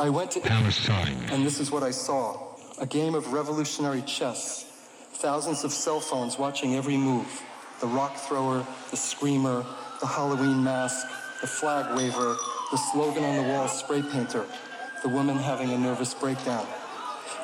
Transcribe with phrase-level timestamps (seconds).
[0.00, 1.16] I went to Palestine.
[1.32, 2.38] and this is what I saw
[2.80, 4.64] a game of revolutionary chess.
[5.14, 7.42] Thousands of cell phones watching every move
[7.80, 9.64] the rock thrower, the screamer,
[10.00, 11.06] the Halloween mask,
[11.40, 12.36] the flag waver,
[12.70, 14.44] the slogan on the wall spray painter,
[15.02, 16.66] the woman having a nervous breakdown.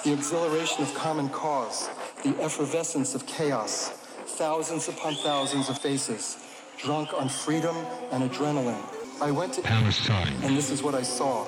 [0.04, 1.88] The exhilaration of common cause,
[2.24, 3.90] the effervescence of chaos,
[4.26, 6.36] thousands upon thousands of faces,
[6.78, 7.76] drunk on freedom
[8.10, 8.82] and adrenaline.
[9.22, 10.34] I went to Palestine.
[10.42, 11.46] and this is what I saw,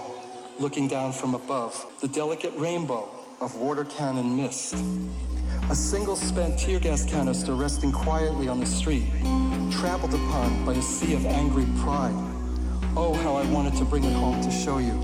[0.59, 3.07] looking down from above the delicate rainbow
[3.41, 4.75] of water cannon mist.
[5.69, 9.05] A single spent tear gas canister resting quietly on the street,
[9.71, 12.15] trampled upon by a sea of angry pride.
[12.97, 14.99] Oh, how I wanted to bring it home to show you.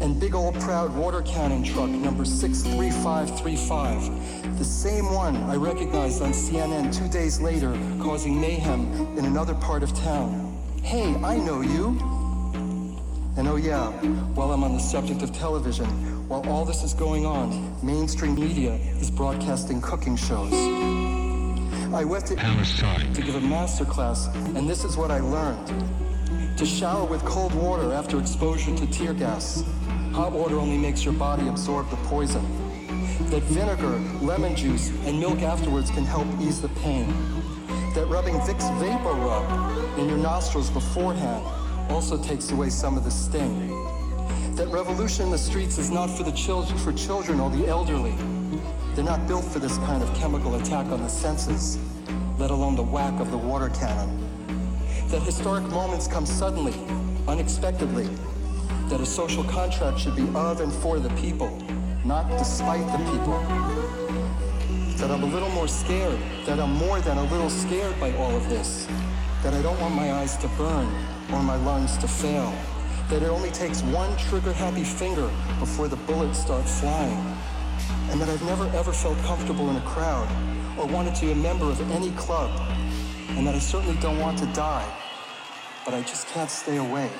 [0.00, 6.30] And big old proud water cannon truck number 63535, the same one I recognized on
[6.30, 10.56] CNN two days later, causing mayhem in another part of town.
[10.82, 12.17] Hey, I know you.
[13.38, 13.92] And oh yeah,
[14.34, 15.86] while I'm on the subject of television,
[16.28, 20.52] while all this is going on, mainstream media is broadcasting cooking shows.
[21.94, 23.12] I went to Palestine.
[23.12, 25.68] to give a master class, and this is what I learned.
[26.58, 29.62] To shower with cold water after exposure to tear gas.
[30.14, 32.42] Hot water only makes your body absorb the poison.
[33.30, 37.06] That vinegar, lemon juice, and milk afterwards can help ease the pain.
[37.94, 41.44] That rubbing Vicks VapoRub in your nostrils beforehand
[41.90, 43.68] also takes away some of the sting.
[44.54, 48.14] That revolution in the streets is not for the children, for children or the elderly.
[48.94, 51.78] They're not built for this kind of chemical attack on the senses,
[52.38, 54.28] let alone the whack of the water cannon.
[55.08, 56.74] That historic moments come suddenly,
[57.26, 58.08] unexpectedly.
[58.88, 61.56] That a social contract should be of and for the people,
[62.04, 63.38] not despite the people.
[64.98, 68.34] That I'm a little more scared, that I'm more than a little scared by all
[68.34, 68.86] of this.
[69.42, 72.52] That I don't want my eyes to burn or my lungs to fail.
[73.08, 77.38] That it only takes one trigger happy finger before the bullets start flying
[78.10, 80.28] and that I've never ever felt comfortable in a crowd
[80.78, 82.50] or wanted to be a member of any club,
[83.30, 84.88] and that I certainly don't want to die,
[85.84, 87.10] but I just can't stay away.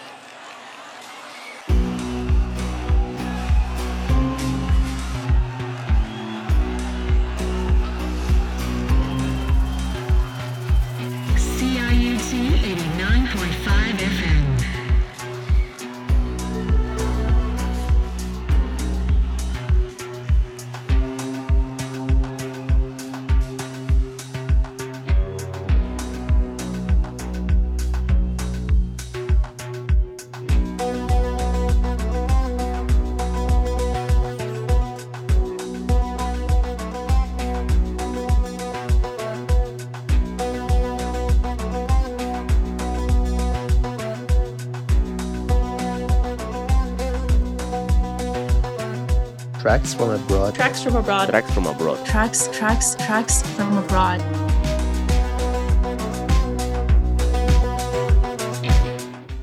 [49.68, 50.54] Tracks from abroad.
[50.54, 51.28] Tracks from abroad.
[51.28, 52.06] Tracks from abroad.
[52.06, 54.18] Tracks, tracks, tracks from abroad.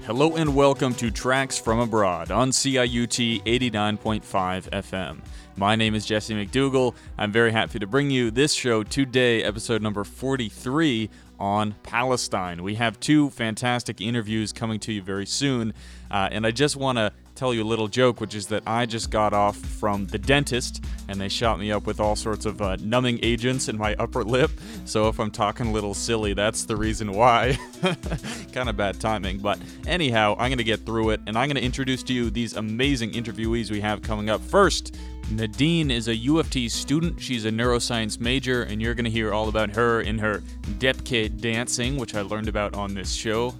[0.07, 4.23] Hello and welcome to Tracks from Abroad on CIUT 89.5
[4.71, 5.19] FM.
[5.57, 6.95] My name is Jesse McDougall.
[7.19, 11.07] I'm very happy to bring you this show today, episode number 43
[11.39, 12.63] on Palestine.
[12.63, 15.75] We have two fantastic interviews coming to you very soon,
[16.09, 18.85] uh, and I just want to tell you a little joke, which is that I
[18.85, 22.61] just got off from the dentist and they shot me up with all sorts of
[22.61, 24.51] uh, numbing agents in my upper lip.
[24.85, 27.57] So if I'm talking a little silly, that's the reason why.
[28.53, 29.39] kind of bad timing.
[29.39, 32.29] But anyhow, I'm going to get through it and I'm going to introduce to you
[32.29, 34.41] these amazing interviewees we have coming up.
[34.41, 34.95] First,
[35.31, 37.19] Nadine is a U of T student.
[37.19, 40.43] She's a neuroscience major, and you're going to hear all about her in her
[40.77, 43.55] Debke dancing, which I learned about on this show.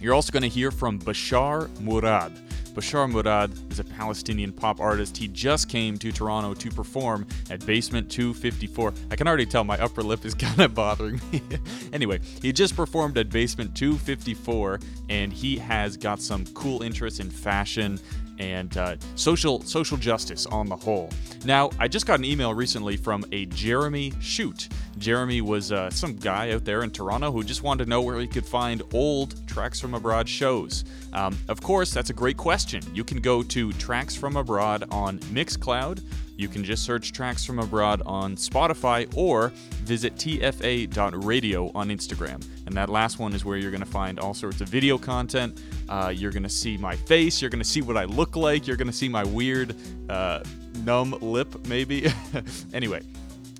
[0.00, 2.32] You're also going to hear from Bashar Murad.
[2.74, 5.16] Bashar Murad is a Palestinian pop artist.
[5.16, 8.94] He just came to Toronto to perform at Basement 254.
[9.10, 11.42] I can already tell my upper lip is kind of bothering me.
[11.92, 17.30] anyway, he just performed at Basement 254 and he has got some cool interests in
[17.30, 18.00] fashion
[18.38, 21.10] and uh, social social justice on the whole.
[21.44, 24.68] Now, I just got an email recently from a Jeremy Shoot.
[24.98, 28.20] Jeremy was uh, some guy out there in Toronto who just wanted to know where
[28.20, 30.84] he could find old Tracks from Abroad shows.
[31.12, 32.82] Um, of course, that's a great question.
[32.94, 36.02] You can go to Tracks from Abroad on Mixcloud.
[36.36, 39.48] You can just search Tracks from Abroad on Spotify or
[39.84, 42.44] visit tfa.radio on Instagram.
[42.72, 45.60] And that last one is where you're going to find all sorts of video content.
[45.90, 47.42] Uh, you're going to see my face.
[47.42, 48.66] You're going to see what I look like.
[48.66, 49.76] You're going to see my weird,
[50.08, 50.42] uh,
[50.76, 52.10] numb lip, maybe.
[52.72, 53.02] anyway,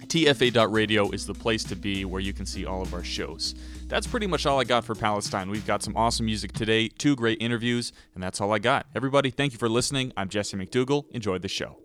[0.06, 3.54] TFA.radio is the place to be where you can see all of our shows.
[3.86, 5.50] That's pretty much all I got for Palestine.
[5.50, 8.86] We've got some awesome music today, two great interviews, and that's all I got.
[8.94, 10.14] Everybody, thank you for listening.
[10.16, 11.04] I'm Jesse McDougall.
[11.10, 11.81] Enjoy the show.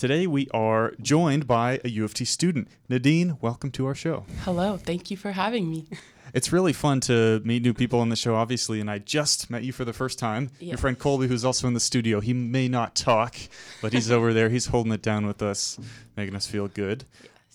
[0.00, 2.68] Today we are joined by a U of T student.
[2.88, 4.24] Nadine, welcome to our show.
[4.44, 5.88] Hello, thank you for having me.
[6.32, 9.64] It's really fun to meet new people on the show, obviously, and I just met
[9.64, 10.50] you for the first time.
[10.60, 13.34] Your friend Colby, who's also in the studio, he may not talk,
[13.82, 14.48] but he's over there.
[14.48, 15.76] He's holding it down with us,
[16.16, 17.04] making us feel good.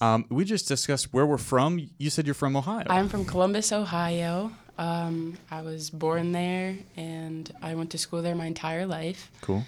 [0.02, 1.90] Um, we just discussed where we're from.
[1.98, 2.84] You said you're from Ohio.
[2.90, 4.52] I'm from Columbus, Ohio.
[4.78, 9.32] Um, I was born there and I went to school there my entire life.
[9.40, 9.64] cool.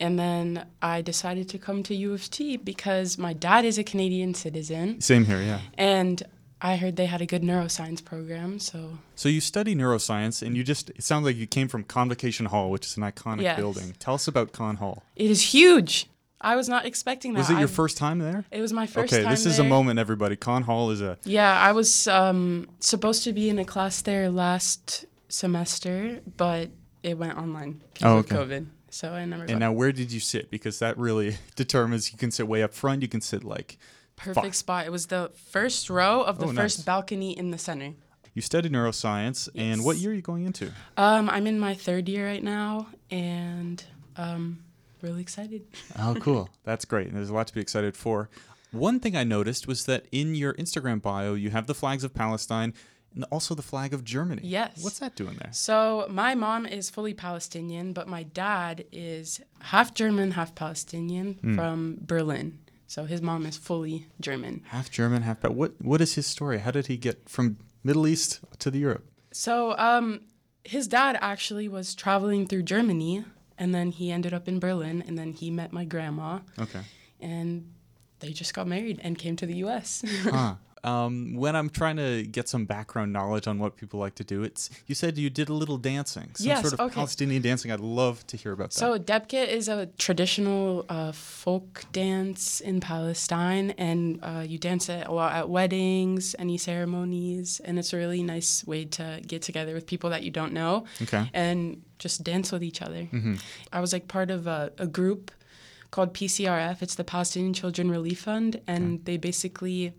[0.00, 3.84] And then I decided to come to U of T because my dad is a
[3.84, 5.60] Canadian citizen Same here, yeah.
[5.76, 6.22] and
[6.62, 8.58] I heard they had a good neuroscience program.
[8.58, 12.46] So, So you study neuroscience, and you just, it sounds like you came from Convocation
[12.46, 13.56] Hall, which is an iconic Yes.
[13.58, 13.94] building.
[13.98, 15.02] Tell us about Con Hall.
[15.16, 16.06] it is huge.
[16.42, 17.40] I was not expecting that.
[17.40, 18.46] Was it your I've- first time there?
[18.50, 20.36] It was my first okay, this is a moment, everybody.
[20.36, 24.30] Con Hall is a Yeah, I was um, supposed to be in a class there
[24.30, 26.70] last semester, but
[27.02, 28.36] it went online because Oh, of okay.
[28.36, 28.66] COVID.
[28.90, 30.50] So I never And now, where did you sit?
[30.50, 32.12] Because that really determines.
[32.12, 33.02] You can sit way up front.
[33.02, 33.78] You can sit like.
[34.16, 34.54] perfect Fuck.
[34.54, 34.86] spot.
[34.86, 36.84] It was the first row of the Oh, first nice.
[36.84, 37.94] balcony in the center.
[38.34, 40.70] You studied neuroscience, and what year are you going into?
[40.96, 43.82] Um, I'm in my third year right now, and
[44.16, 44.60] um,
[45.02, 45.62] really excited.
[45.98, 46.48] Oh, cool.
[46.64, 47.08] That's great.
[47.08, 48.28] And there's a lot to be excited for.
[48.72, 52.14] One thing I noticed was that in your Instagram bio, you have the flags of
[52.14, 52.72] Palestine
[53.14, 54.42] and also the flag of Germany.
[54.44, 54.82] Yes.
[54.82, 55.52] What's that doing there?
[55.52, 61.54] So my mom is fully Palestinian, but my dad is half German, half Palestinian Hmm.
[61.56, 62.58] from Berlin.
[62.86, 64.62] So his mom is fully German.
[64.68, 65.40] Half German, half.
[65.40, 66.58] But what what is his story?
[66.58, 69.04] How did he get from Middle East to the Europe?
[69.32, 70.20] So, um,
[70.64, 73.24] his dad actually was traveling through Germany,
[73.56, 76.82] and then he ended up in Berlin, and then he met my grandma, Okay.
[77.20, 77.72] and
[78.18, 80.02] they just got married and came to the U.S.
[80.24, 80.56] huh.
[80.82, 84.42] Um, when I'm trying to get some background knowledge on what people like to do,
[84.42, 86.94] it's you said you did a little dancing, some Yes, sort of okay.
[86.94, 87.70] Palestinian dancing.
[87.70, 88.78] I'd love to hear about that.
[88.78, 95.06] so, Debke is a traditional uh, folk dance in Palestine, and uh, you dance it
[95.06, 99.74] a lot at weddings, any ceremonies, and it's a really nice way to get together
[99.74, 100.84] with people that you don't know.
[101.02, 101.28] Okay.
[101.34, 103.06] and just dance with each other.
[103.72, 105.30] I was like part of a, a group
[105.90, 106.80] called PCRF.
[106.80, 109.92] It's the Palestinian Children Relief Fund, and they basically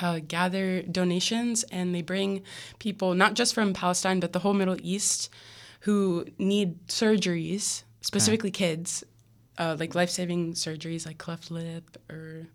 [0.00, 2.42] uh, gather donations and they bring
[2.78, 5.28] people not just from Palestine but the whole Middle East
[5.80, 9.02] who need surgeries, specifically kids,
[9.58, 12.46] uh, like life-saving surgeries like cleft lip or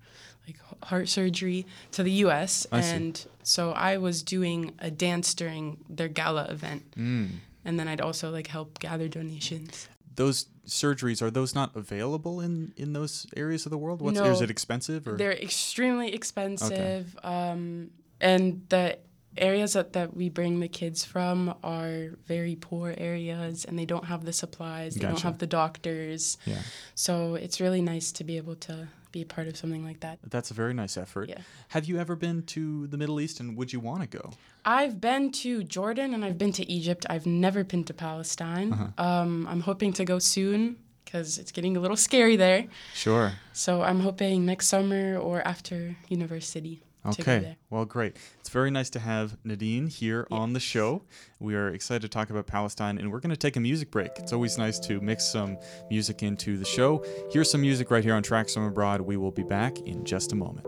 [0.48, 2.66] like heart surgery to the U.S.
[2.72, 2.96] I see.
[2.96, 7.30] and so I was doing a dance during their gala event, Mm.
[7.66, 9.90] and then I'd also like help gather donations.
[10.18, 14.02] Those surgeries are those not available in in those areas of the world?
[14.02, 19.00] What's is it expensive or They're extremely expensive, um, and the
[19.38, 24.06] areas that, that we bring the kids from are very poor areas, and they don't
[24.06, 26.38] have the supplies, they don't have the doctors.
[26.46, 26.62] yeah?
[26.96, 30.20] So it's really nice to be able to be a part of something like that.
[30.30, 31.30] That's a very nice effort.
[31.30, 31.40] Yeah.
[31.70, 34.32] Have you ever been to the Middle East and would you want to go?
[34.66, 37.06] I've been to Jordan and I've been to Egypt.
[37.10, 38.94] I've never been to Palestine.
[38.98, 42.66] Um, I'm hoping to go soon because it's getting a little scary there.
[42.94, 43.34] Sure.
[43.54, 47.39] So I'm hoping next summer or after university Okay.
[47.41, 47.57] there.
[47.69, 48.17] Well, great.
[48.39, 51.03] It's very nice to have Nadine here on the show.
[51.41, 54.13] We are excited to talk about Palestine, and we're going to take a music break.
[54.17, 55.59] It's always nice to mix some
[55.91, 57.05] music into the show.
[57.33, 59.01] Here's some music right here on Tracks from Abroad.
[59.01, 60.67] We will be back in just a moment.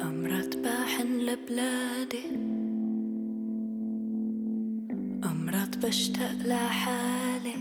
[0.00, 2.26] أمرت باحن لبلادي
[5.24, 7.54] أمرت بشتاق لحالي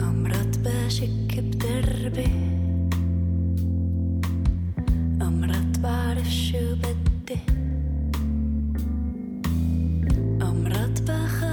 [0.00, 2.63] أمرت بشك بدربي
[5.24, 7.40] أمرت بعرف شو بدي
[10.42, 11.43] أمرت بخاف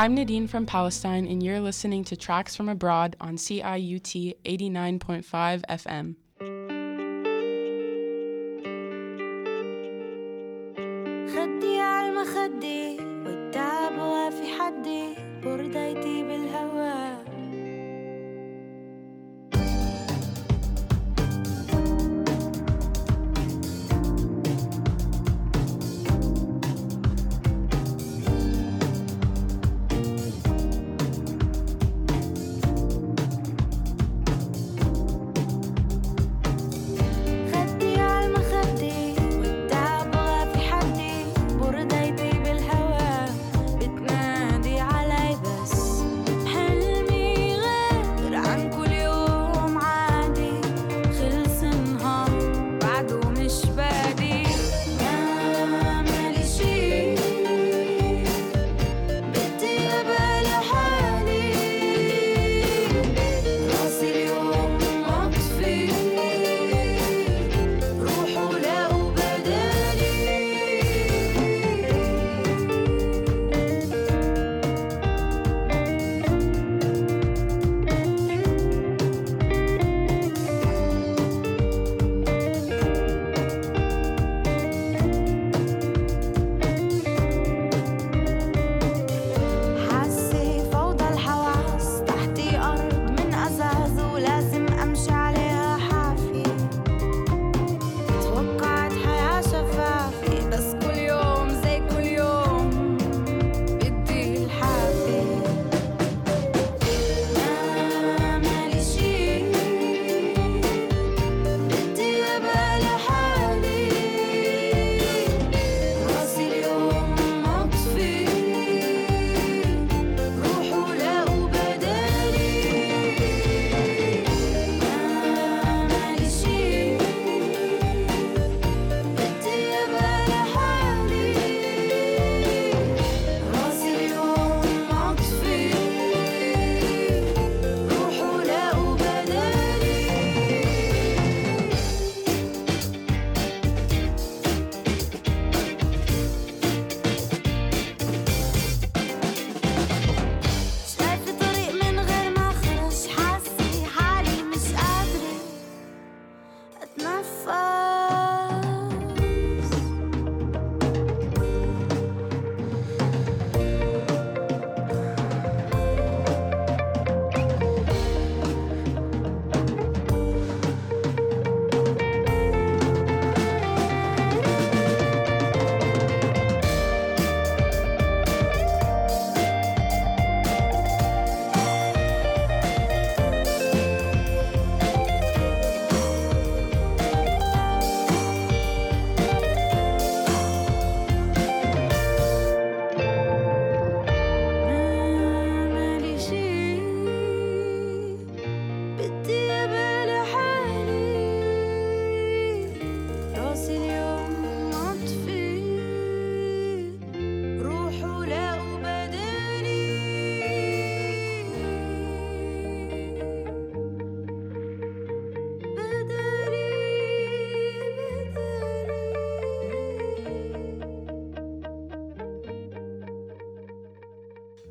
[0.00, 6.14] I'm Nadine from Palestine, and you're listening to Tracks from Abroad on CIUT 89.5 FM.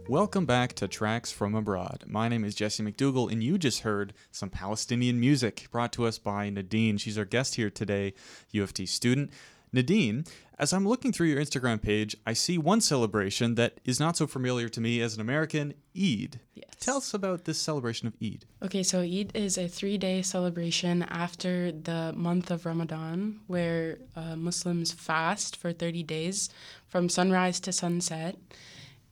[0.09, 2.03] Welcome back to Tracks from Abroad.
[2.07, 6.17] My name is Jesse McDougall, and you just heard some Palestinian music brought to us
[6.17, 6.97] by Nadine.
[6.97, 8.15] She's our guest here today,
[8.49, 9.29] U of T student.
[9.71, 10.25] Nadine,
[10.57, 14.25] as I'm looking through your Instagram page, I see one celebration that is not so
[14.25, 16.39] familiar to me as an American Eid.
[16.55, 16.71] Yes.
[16.79, 18.45] Tell us about this celebration of Eid.
[18.63, 24.35] Okay, so Eid is a three day celebration after the month of Ramadan where uh,
[24.35, 26.49] Muslims fast for 30 days
[26.87, 28.39] from sunrise to sunset.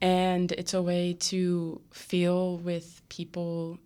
[0.01, 3.80] And it's a way to feel with people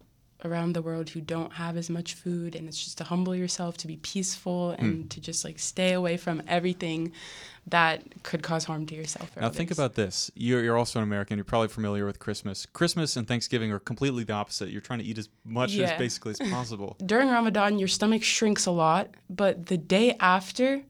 [0.43, 2.55] around the world who don't have as much food.
[2.55, 4.83] And it's just to humble yourself, to be peaceful, hmm.
[4.83, 7.11] and to just like stay away from everything
[7.67, 9.35] that could cause harm to yourself.
[9.37, 10.31] Or Now, think about this.
[10.33, 11.37] You're, you're also an American.
[11.37, 12.65] You're probably familiar with Christmas.
[12.65, 14.69] Christmas and Thanksgiving are completely the opposite.
[14.69, 16.97] You're trying to eat as much as basically as possible.
[17.05, 20.81] during Ramadan, your stomach shrinks a lot, but the day after,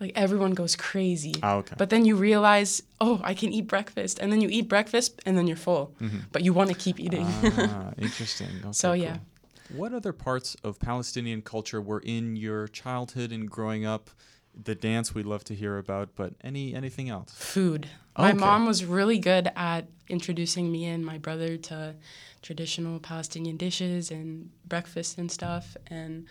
[0.00, 1.34] like everyone goes crazy.
[1.42, 1.74] Ah, okay.
[1.78, 5.36] But then you realize, oh, I can eat breakfast, and then you eat breakfast, and
[5.38, 5.94] then you're full,
[6.32, 7.26] but you want to keep eating.
[7.28, 8.60] ah, interesting.
[8.62, 9.12] Okay, So, yeah.
[9.16, 9.20] cool.
[9.68, 14.10] What other parts of Palestinian culture were in your childhood and growing up?
[14.54, 17.32] The dance we'd love to hear about, but any anything else?
[17.34, 17.88] Food.
[18.16, 18.38] My Okay.
[18.38, 21.94] mom was really good at introducing me and my brother to
[22.40, 26.24] traditional Palestinian dishes and breakfast and stuff, and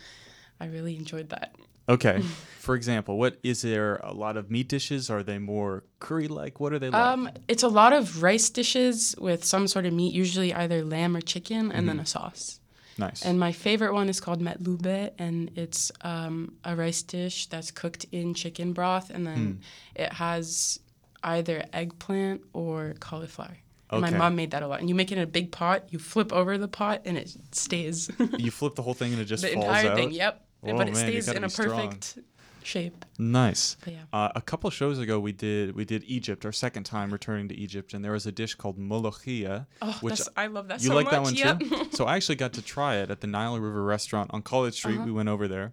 [0.60, 1.54] I really enjoyed that.
[1.88, 2.22] Okay.
[2.60, 5.12] For example, what is there a lot of meat dishes?
[5.12, 6.60] Are they more curry like?
[6.60, 7.00] What are they like?
[7.00, 11.16] Um, it's a lot of rice dishes with some sort of meat, usually either lamb
[11.16, 12.60] or chicken, and then a sauce.
[12.98, 13.24] nice.
[13.24, 18.06] And my favorite one is called metlube, and it's um, a rice dish that's cooked
[18.12, 20.02] in chicken broth, and then Hmm.
[20.04, 20.80] it has
[21.24, 23.58] either eggplant or cauliflower.
[23.92, 24.80] And My mom made that a lot.
[24.80, 27.32] And you make it in a big pot, you flip over the pot, and it
[27.52, 28.10] stays.
[28.40, 29.96] you flip the whole thing and it just the falls entire out.
[29.96, 30.45] thing, yep.
[30.72, 31.70] Whoa, but it man, stays in a be strong.
[31.70, 32.18] perfect
[32.66, 33.06] shape.
[33.18, 33.78] Nice.
[33.86, 34.04] Yeah.
[34.12, 37.56] Uh, a couple shows ago, we did we did Egypt, our second time returning to
[37.56, 39.68] Egypt, and there was a dish called molokhia.
[39.82, 41.12] Oh, which I love that you so like much.
[41.12, 41.60] that one yep.
[41.60, 41.88] too?
[41.96, 44.96] so I actually got to try it at the Nile River restaurant on College Street.
[44.96, 45.06] Uh-huh.
[45.06, 45.72] We went over there.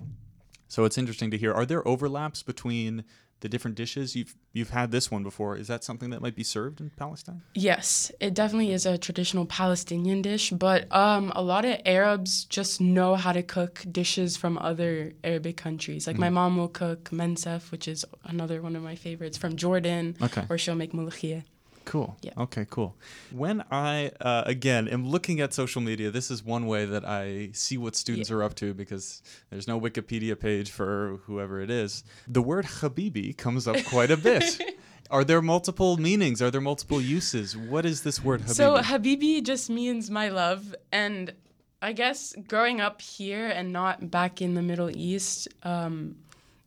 [0.68, 1.52] So it's interesting to hear.
[1.52, 3.04] Are there overlaps between
[3.42, 4.16] the different dishes?
[4.16, 5.56] You've you've had this one before.
[5.56, 7.42] Is that something that might be served in Palestine?
[7.54, 12.80] Yes, it definitely is a traditional Palestinian dish, but um, a lot of Arabs just
[12.80, 16.06] know how to cook dishes from other Arabic countries.
[16.06, 16.32] Like my Mm.
[16.40, 20.44] mom will cook mansaf, which is another one of my favorites from Jordan, Okay.
[20.48, 21.44] or she'll make mulukhia.
[21.84, 22.16] Cool.
[22.22, 22.32] Yeah.
[22.38, 22.94] Okay, cool.
[23.30, 27.50] When I, uh, again, am looking at social media, this is one way that I
[27.52, 32.04] see what students are up to because there's no Wikipedia page for whoever it is.
[32.28, 34.60] The word Habibi comes up quite a bit.
[35.10, 36.40] Are there multiple meanings?
[36.40, 37.54] Are there multiple uses?
[37.54, 38.54] What is this word Habibi?
[38.54, 41.34] So Habibi just means my love, and
[41.82, 46.16] I guess growing up here and not back in the Middle East, um,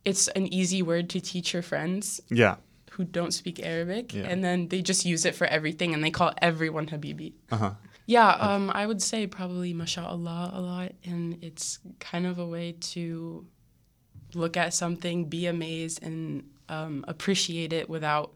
[0.04, 2.56] it's an easy word to teach your friends yeah.
[2.96, 4.22] Who don't speak Arabic, Yeah.
[4.24, 7.34] and then they just use it for everything, and they call everyone Habibi.
[7.50, 7.70] Uh huh.
[8.06, 12.72] Yeah, um, I would say probably mashallah a lot, and it's kind of a way
[12.92, 13.46] to
[14.34, 18.32] look at something, be amazed, and um, appreciate it without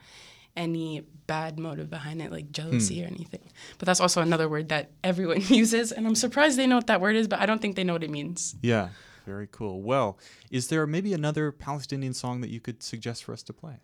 [0.56, 3.48] any bad motive behind it, like jealousy or anything.
[3.78, 7.00] But that's also another word that everyone uses, and I'm surprised they know what that
[7.00, 8.56] word is, but I don't think they know what it means.
[8.62, 8.88] Yeah.
[9.26, 9.82] Very cool.
[9.82, 10.18] Well,
[10.50, 13.76] is there maybe another Palestinian song that you could suggest for us to play?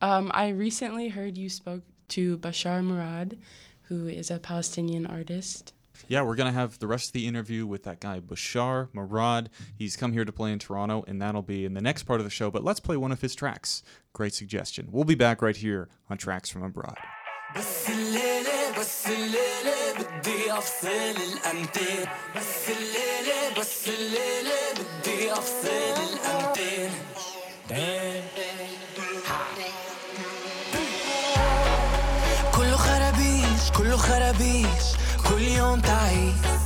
[0.00, 3.38] Um, I recently heard you spoke to Bashar Murad,
[3.84, 5.72] who is a Palestinian artist.
[6.08, 9.48] Yeah, we're going to have the rest of the interview with that guy, Bashar Murad.
[9.74, 12.24] He's come here to play in Toronto, and that'll be in the next part of
[12.24, 12.50] the show.
[12.50, 13.82] But let's play one of his tracks.
[14.12, 14.88] Great suggestion.
[14.90, 16.98] We'll be back right here on Tracks from Abroad.
[17.56, 26.90] بس الليلة بس الليلة بدي أفصل الأمتين بس الليلة بس الليلة بدي أفصل الأمتين
[33.99, 34.85] خرابيش كله خرابيش
[35.29, 36.59] كل يوم تعيس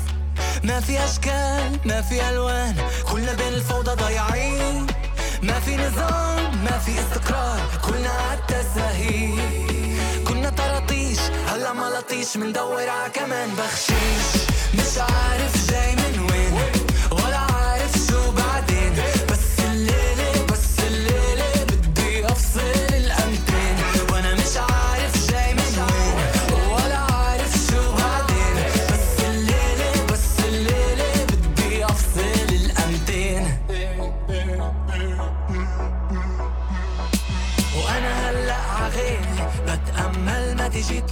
[0.64, 2.76] ما في أشكال ما في ألوان
[3.12, 4.88] كلنا بين الفوضى ضايعين.
[5.44, 9.40] ما في نظام ما في استقرار كلنا عالتساهيل
[10.28, 14.42] كنا طراطيش هلا ملطيش مندور ع كمان بخشيش.
[14.74, 16.13] مش عارف جاي من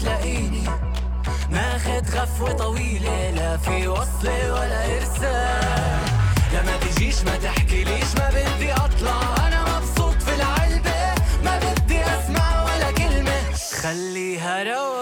[0.01, 0.63] تلاقيني.
[1.51, 6.01] ماخد غفوة طويلة لا في وصلة ولا إرسال.
[6.53, 9.47] لا ما تجيش ما تحكي ليش ما بدي أطلع.
[9.47, 13.41] أنا مبسوط في العلبة ما بدي أسمع ولا كلمة.
[13.81, 15.00] خليها رواق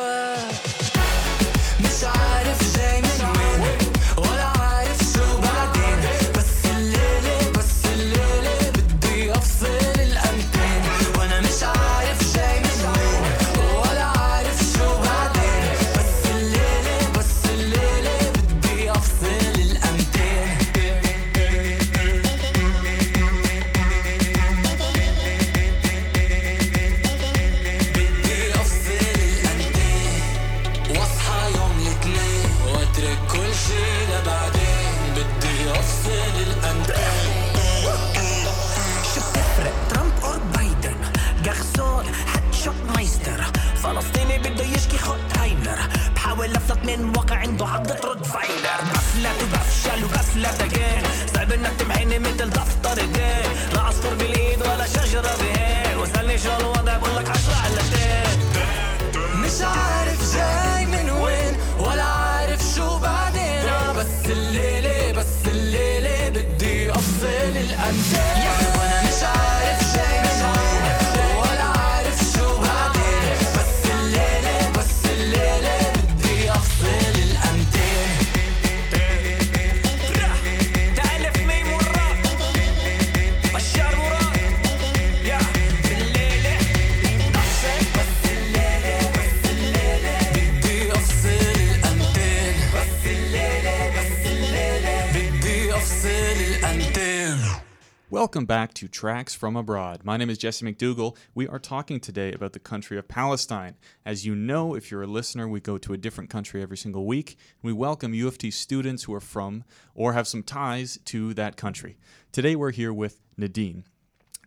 [98.79, 100.05] to Tracks from Abroad.
[100.05, 101.17] My name is Jesse McDougall.
[101.35, 103.75] We are talking today about the country of Palestine.
[104.05, 107.05] As you know, if you're a listener, we go to a different country every single
[107.05, 107.37] week.
[107.61, 109.65] We welcome U of T students who are from
[109.95, 111.97] or have some ties to that country.
[112.31, 113.83] Today we're here with Nadine.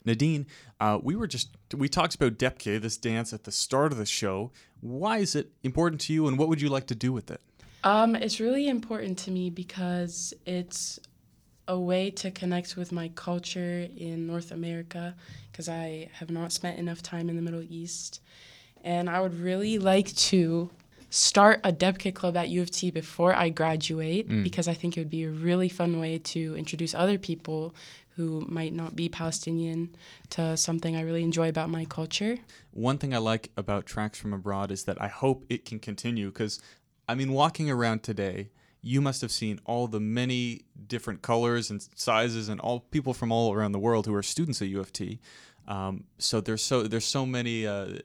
[0.03, 0.47] Nadine,
[0.81, 4.07] uh, we were just we talked about Debke, this dance at the start of the
[4.07, 4.51] show.
[4.81, 7.42] Why is it important to you, and what would you like to do with it?
[7.85, 10.99] Um, it's really important to me because it's
[11.68, 15.14] a way to connect with my culture in North America
[15.51, 18.20] because I have not spent enough time in the Middle East.
[18.85, 20.70] And I would really like to
[21.11, 24.42] start a Debke club at U of T before I graduate mm.
[24.42, 27.75] because I think it would be a really fun way to introduce other people
[28.16, 29.94] who might not be Palestinian
[30.31, 32.38] to something I really enjoy about my culture.
[32.72, 36.29] One thing I like about Tracks from Abroad is that I hope it can continue
[36.29, 36.61] because,
[37.09, 38.51] I mean, walking around today,
[38.83, 43.31] you must have seen all the many different colors and sizes and all people from
[43.31, 45.21] all around the world who are students at U of T.
[45.68, 47.99] Um, so there's so there's so many uh,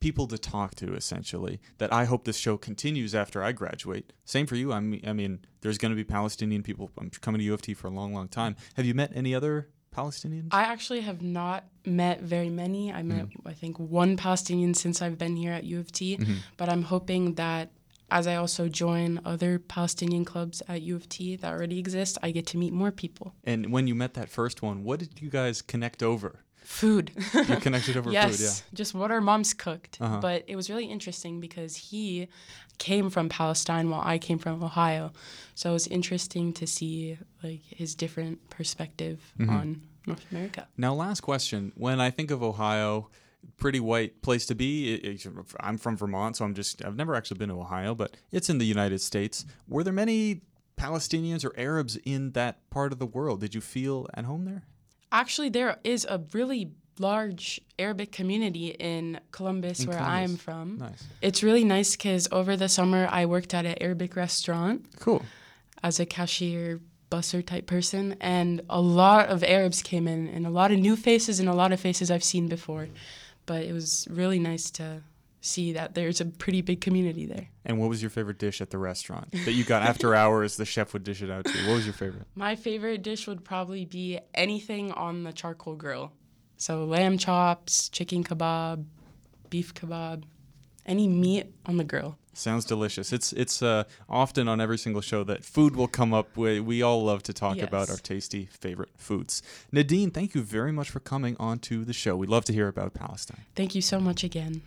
[0.00, 4.12] people to talk to essentially that I hope this show continues after I graduate.
[4.26, 4.72] Same for you.
[4.72, 6.90] I mean, I mean, there's going to be Palestinian people.
[6.98, 8.56] I'm coming to U of T for a long, long time.
[8.74, 10.48] Have you met any other Palestinians?
[10.52, 12.92] I actually have not met very many.
[12.92, 16.20] I met, I think, one Palestinian since I've been here at U of T.
[16.58, 17.70] But I'm hoping that
[18.10, 22.30] as I also join other Palestinian clubs at U of T that already exist, I
[22.30, 23.34] get to meet more people.
[23.44, 26.40] and when you met that first one, what did you guys connect over?
[26.64, 27.12] Food.
[27.34, 28.76] You connected over yes, food, yeah.
[28.76, 29.96] just what our moms cooked.
[30.00, 30.20] Uh-huh.
[30.20, 32.28] But it was really interesting because he
[32.76, 35.12] came from Palestine while I came from Ohio.
[35.54, 39.50] So it was interesting to see like his different perspective Mm-hmm.
[39.50, 40.68] on North America.
[40.76, 41.72] Now, last question.
[41.74, 43.08] When I think of Ohio,
[43.58, 44.94] pretty white place to be.
[44.94, 48.16] It- it- I'm from Vermont, so I'm just I've never actually been to Ohio, but
[48.32, 49.44] it's in the United States.
[49.68, 50.40] Were there many
[50.76, 53.40] Palestinians or Arabs in that part of the world?
[53.40, 54.62] Did you feel at home there?
[55.10, 60.78] Actually, there is a really large Arabic community in Columbus, where I'm from.
[60.78, 61.04] Nice.
[61.22, 65.22] It's really nice because over the summer I worked at an Arabic restaurant Cool.
[65.82, 70.50] as a cashier, busser type person, and a lot of Arabs came in, and a
[70.50, 72.88] lot of new faces, and a lot of faces I've seen before.
[73.48, 75.02] But it was really nice to
[75.40, 77.48] see that there's a pretty big community there.
[77.64, 80.56] And what was your favorite dish at the restaurant that you got after hours?
[80.58, 81.66] The chef would dish it out to you.
[81.66, 82.26] What was your favorite?
[82.34, 86.12] My favorite dish would probably be anything on the charcoal grill.
[86.58, 88.84] So lamb chops, chicken kebab,
[89.48, 90.24] beef kebab,
[90.84, 92.18] any meat on the grill.
[92.38, 93.12] Sounds delicious.
[93.12, 96.36] It's it's uh, often on every single show that food will come up.
[96.36, 99.42] We, we all love to talk about our tasty favorite foods.
[99.72, 102.16] Nadine, thank you very much for coming on to the show.
[102.16, 103.42] We'd love to hear about Palestine.
[103.56, 104.62] Thank you so much again.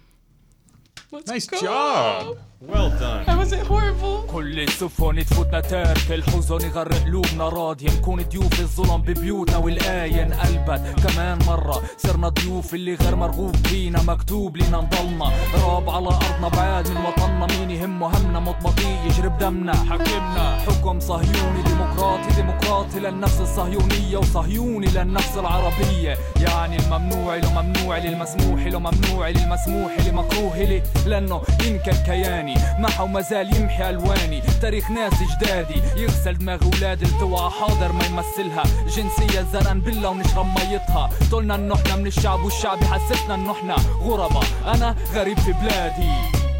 [1.11, 1.61] Let's Nice go.
[1.61, 2.37] job.
[2.69, 3.25] Well done.
[3.25, 4.31] That wasn't horrible.
[4.31, 7.89] كل السفن تفوتنا ترك الحزن يغرق قلوبنا راضية.
[7.89, 10.23] نكون ضيوف الظلم ببيوتنا والآية.
[10.23, 14.01] انقلبت كمان مرة صرنا ضيوف اللي غير مرغوب فينا.
[14.01, 15.31] مكتوب لينا نضلنا.
[15.63, 17.47] راب على أرضنا بعاد من وطننا.
[17.47, 19.73] مين يهمه همنا؟ مطمطي يجرب دمنا.
[19.73, 20.57] حكمنا.
[20.59, 24.17] حكم صهيوني ديمقراطي ديمقراطي للنفس الصهيونية.
[24.17, 26.17] وصهيوني للنفس العربية.
[26.41, 30.83] يعني الممنوع له ممنوع للمسموح له ممنوع للمسموح لمكروه لي.
[31.05, 34.41] لأنه ينكر كياني محى وما زال يمحي ألواني.
[34.61, 35.81] تاريخ ناس جدادي.
[35.97, 38.63] يغسل دماغ أولاد التوعى حاضر ما يمثلها.
[38.95, 41.09] جنسية زرقان بلا ونشرب ميتها.
[41.31, 46.11] طولنا انه إحنا من الشعب والشعب يحسسنا إنه إحنا غربة أنا غريب في بلادي.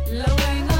[0.08, 0.71] لوينا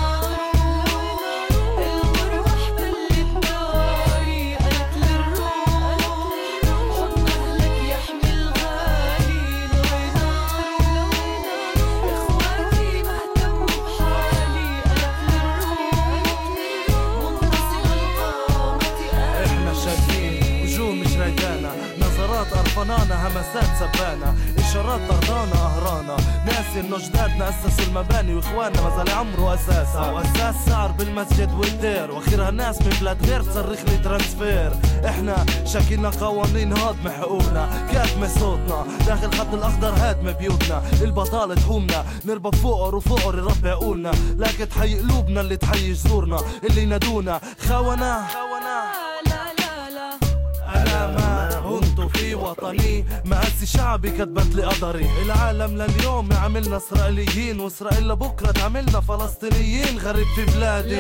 [23.16, 26.16] همسات سبانة إشارات طردانة أهرانا.
[26.46, 32.12] ناسي إنه جدادنا أسسوا المباني وإخواننا ما زال عمره أساسها وأساس سعر بالمسجد والدير.
[32.12, 34.72] وأخيرها ناس من بلاد غير تصرخ لي ترانسفير.
[35.06, 38.86] إحنا شاكلنا قوانين هضم حقوقنا كاتمة صوتنا.
[39.08, 40.82] داخل خط الأخضر هادمة بيوتنا.
[41.02, 46.40] البطالة تحومنا نربى بفقر وفقر يربي عقولنا لكن تحيي قلوبنا اللي تحيي جذورنا.
[46.64, 47.42] اللي ينادونا.
[47.68, 48.28] خونة
[52.52, 53.06] وطني.
[53.26, 60.46] مقاسي شعبي كتبت لي قدري العالم لليوم عملنا إسرائيليين وإسرائيل لبكرة تعملنا فلسطينيين غريب في
[60.46, 61.00] بلادي.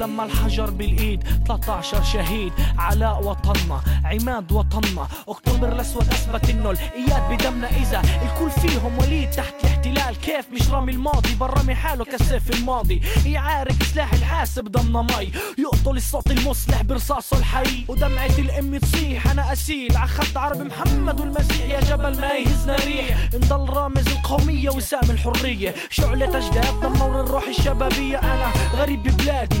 [0.00, 7.68] لما الحجر بالإيد 13 شهيد علاء وطننا عماد وطننا أكتوبر الأسود أثبت إنه الإياد بدمنا
[7.68, 10.16] إذا الكل فيهم وليد تحت الاحتلال.
[10.20, 13.02] كيف مش رامي الماضي؟ برمي حاله كالسيف الماضي.
[13.26, 15.32] يعارك سلاح الحاسب ضمنا مي.
[15.58, 17.84] يقتل الصوت المصلح برصاصه الحي.
[17.88, 19.96] ودمعة الأم تصيح أنا أسيل.
[19.96, 25.74] عخد عرب محمد والمسيح يا جبل ما يهزنا ريح نضل رامز القومية وسام الحرية.
[25.90, 28.18] شعلة أجداد دمر الروح الشبابية.
[28.18, 29.60] أنا غريب ببلادي.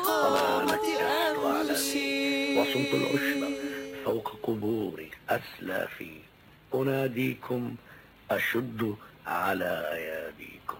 [2.57, 3.41] وصمت العشب
[4.05, 6.17] فوق قبور أسلافي.
[6.73, 7.75] أناديكم
[8.31, 8.95] أشد
[9.27, 10.77] على أياديكم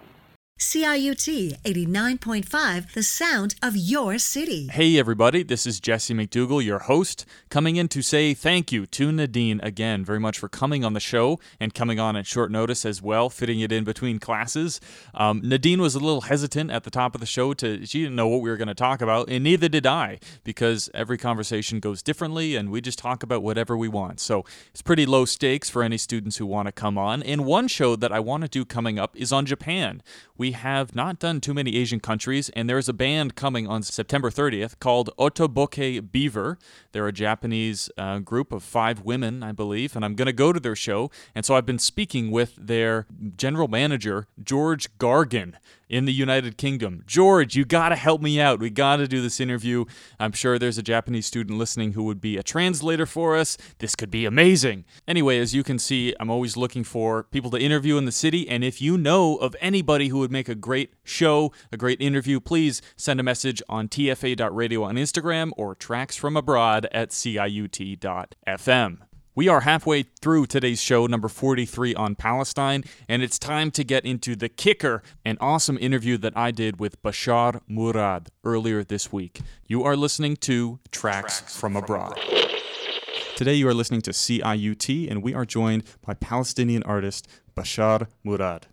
[0.62, 4.68] CIUT 89.5, the sound of your city.
[4.68, 9.12] Hey, everybody, this is Jesse McDougall, your host, coming in to say thank you to
[9.12, 12.86] Nadine again very much for coming on the show and coming on at short notice
[12.86, 14.80] as well, fitting it in between classes.
[15.16, 18.16] Um, Nadine was a little hesitant at the top of the show to, she didn't
[18.16, 21.80] know what we were going to talk about, and neither did I, because every conversation
[21.80, 24.20] goes differently and we just talk about whatever we want.
[24.20, 27.24] So it's pretty low stakes for any students who want to come on.
[27.24, 30.04] And one show that I want to do coming up is on Japan.
[30.38, 33.84] We have not done too many Asian countries, and there is a band coming on
[33.84, 36.58] September 30th called Otoboke Beaver.
[36.92, 40.54] They're a Japanese uh, group of five women, I believe, and I'm going to go
[40.54, 41.12] to their show.
[41.34, 45.54] And so I've been speaking with their general manager, George Gargan,
[45.92, 47.04] in the United Kingdom.
[47.06, 48.60] George, you got to help me out.
[48.60, 49.84] We got to do this interview.
[50.20, 53.58] I'm sure there's a Japanese student listening who would be a translator for us.
[53.80, 54.86] This could be amazing.
[55.06, 58.48] Anyway, as you can see, I'm always looking for people to interview in the city.
[58.48, 62.40] And if you know of anybody who would make a great show, a great interview,
[62.40, 68.98] please send a message on tfa.radio on Instagram or tracks from abroad at ciut.fm.
[69.34, 74.04] We are halfway through today's show, number 43 on Palestine, and it's time to get
[74.04, 79.40] into the kicker, an awesome interview that I did with Bashar Murad earlier this week.
[79.66, 82.20] You are listening to Tracks, from, Abroad.
[83.38, 88.68] Today, you are listening to CIUT, and we are joined by Palestinian artist Bashar Murad.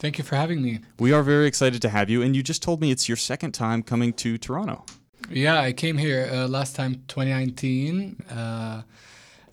[0.00, 0.80] Thank you for having me.
[0.98, 3.52] We are very excited to have you, and you just told me it's your second
[3.52, 4.84] time coming to Toronto.
[5.30, 8.82] Yeah, I came here uh, last time 2019, uh,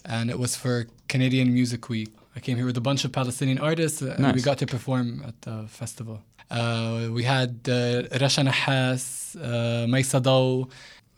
[0.05, 2.09] and it was for Canadian Music Week.
[2.35, 5.23] I came here with a bunch of Palestinian artists, uh, and we got to perform
[5.27, 6.21] at the festival.
[6.49, 10.65] Uh, we had uh, Rasha Nahas, uh, Maisa Daw.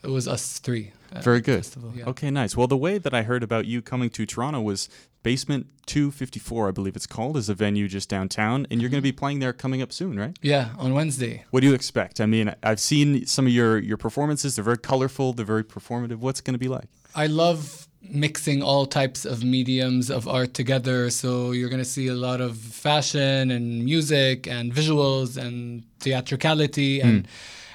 [0.04, 0.92] It was us three.
[1.22, 1.58] Very good.
[1.58, 1.94] Festival.
[1.96, 2.06] Yeah.
[2.06, 2.58] Okay, nice.
[2.58, 4.90] Well, the way that I heard about you coming to Toronto was
[5.24, 9.04] Basement 254, I believe it's called, is a venue just downtown, and you're going to
[9.04, 10.38] be playing there coming up soon, right?
[10.42, 11.46] Yeah, on Wednesday.
[11.52, 12.20] What do you expect?
[12.20, 14.56] I mean, I've seen some of your your performances.
[14.56, 15.34] They're very colorful.
[15.34, 16.18] They're very performative.
[16.18, 16.90] What's it going to be like?
[17.16, 21.10] I love mixing all types of mediums of art together.
[21.10, 27.02] So you're going to see a lot of fashion and music and visuals and theatricality
[27.02, 27.28] and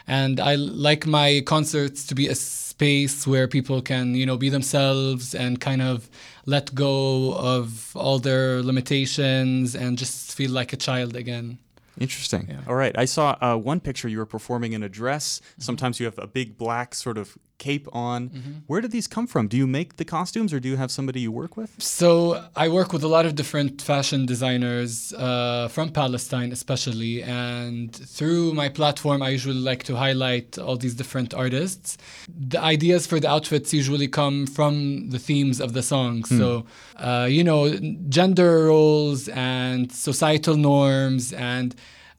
[0.07, 4.49] and I like my concerts to be a space where people can, you know, be
[4.49, 6.11] themselves and kind of
[6.47, 11.59] let go of all their limitations and just feel like a child again.
[11.99, 12.49] Interesting.
[12.51, 12.61] Yeah.
[12.67, 12.97] All right.
[12.99, 15.41] I saw uh, one picture you were performing in a dress.
[15.59, 18.21] Sometimes you have a big black sort of cape on.
[18.31, 18.53] Mm-hmm.
[18.67, 19.47] Where did these come from?
[19.47, 21.71] Do you make the costumes or do you have somebody you work with?
[21.79, 27.95] So I work with a lot of different fashion designers uh, from Palestine, especially, and
[28.17, 31.89] through my platform, I usually like to highlight all these different artists.
[32.55, 36.29] The ideas for the outfits usually come from the themes of the songs.
[36.31, 36.39] Hmm.
[36.41, 36.49] So,
[36.97, 37.61] uh, you know,
[38.19, 41.71] gender roles and societal norms and.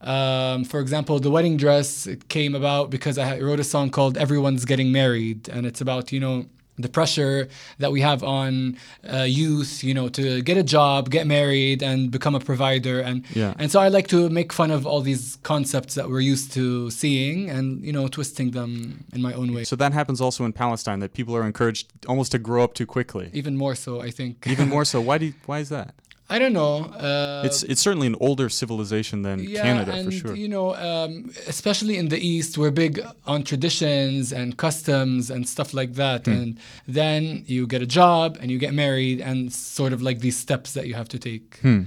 [0.02, 4.16] Um, for example, the wedding dress it came about because I wrote a song called
[4.18, 6.46] "Everyone's Getting Married," and it's about you know
[6.78, 8.78] the pressure that we have on
[9.12, 12.98] uh, youth, you know, to get a job, get married, and become a provider.
[13.00, 13.52] And Yeah.
[13.58, 16.90] and so I like to make fun of all these concepts that we're used to
[16.90, 19.64] seeing, and you know, twisting them in my own way.
[19.64, 22.86] So that happens also in Palestine that people are encouraged almost to grow up too
[22.86, 23.30] quickly.
[23.34, 24.46] Even more so, I think.
[24.46, 25.00] Even more so.
[25.00, 25.94] Why do you, why is that?
[26.32, 26.84] I don't know.
[27.08, 30.34] Uh, it's it's certainly an older civilization than yeah, Canada and for sure.
[30.34, 32.94] you know, um, especially in the East, we're big
[33.26, 36.24] on traditions and customs and stuff like that.
[36.24, 36.32] Hmm.
[36.32, 40.38] And then you get a job and you get married, and sort of like these
[40.38, 41.58] steps that you have to take.
[41.60, 41.82] Hmm.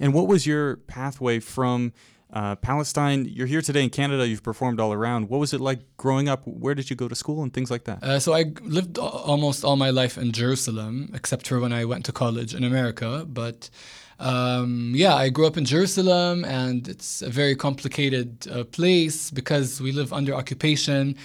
[0.00, 1.92] And what was your pathway from
[2.34, 3.24] uh, Palestine?
[3.24, 4.26] You're here today in Canada.
[4.26, 5.28] You've performed all around.
[5.28, 6.42] What was it like growing up?
[6.46, 8.02] Where did you go to school and things like that?
[8.02, 12.04] Uh, so I lived almost all my life in Jerusalem, except for when I went
[12.06, 13.24] to college in America.
[13.26, 13.70] But
[14.18, 19.80] um, yeah, I grew up in Jerusalem, and it's a very complicated uh, place because
[19.80, 21.16] we live under occupation.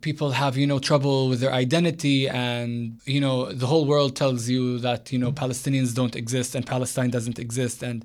[0.00, 4.48] People have, you know, trouble with their identity, and you know, the whole world tells
[4.48, 8.04] you that you know Palestinians don't exist and Palestine doesn't exist, and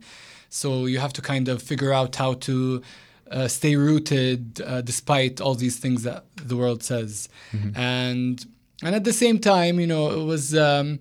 [0.55, 2.81] so you have to kind of figure out how to
[3.29, 7.27] uh, stay rooted uh, despite all these things that the world says.
[7.75, 8.45] And
[8.83, 10.99] and at the same time, you know, it was um,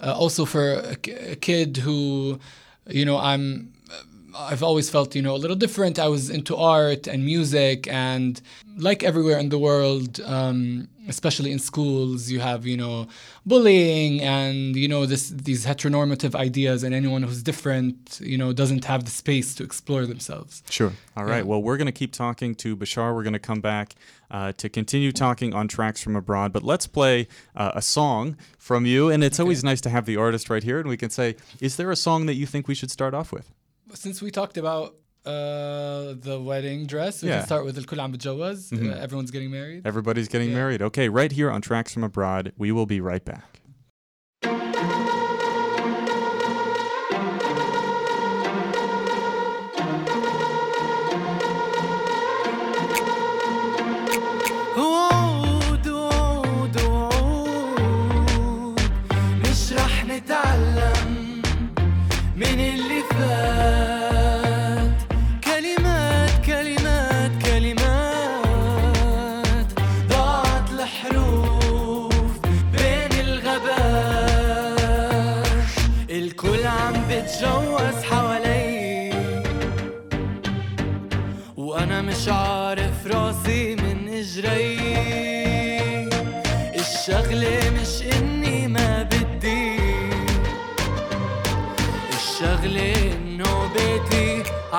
[0.00, 0.96] uh, also for a,
[1.32, 2.38] a kid who,
[2.86, 3.72] you know, I'm.
[4.34, 5.98] I've always felt, you know, a little different.
[5.98, 8.40] I was into art and music, and
[8.78, 13.06] like everywhere in the world, um, especially in schools, you have, you know,
[13.44, 18.84] bullying and you know this these heteronormative ideas, and anyone who's different, you know, doesn't
[18.84, 20.62] have the space to explore themselves.
[20.70, 20.92] Sure.
[21.16, 21.38] All right.
[21.38, 21.42] Yeah.
[21.42, 23.14] Well, we're going to keep talking to Bashar.
[23.14, 23.94] We're going to come back
[24.30, 26.52] uh, to continue talking on tracks from abroad.
[26.52, 29.10] But let's play uh, a song from you.
[29.10, 30.80] And it's always nice to have the artist right here.
[30.80, 33.32] And we can say, is there a song that you think we should start off
[33.32, 33.52] with?
[33.94, 34.94] Since we talked about
[35.25, 37.37] uh, the wedding dress, we Yeah.
[37.37, 38.73] can start with الكل عم بتجوز.
[38.73, 38.77] Mhm.
[38.77, 39.81] Uh, everyone's getting married.
[39.85, 40.55] Everybody's getting Yeah.
[40.61, 40.81] married.
[40.81, 42.53] Okay, right here on Tracks from Abroad.
[42.57, 43.60] We will be right back.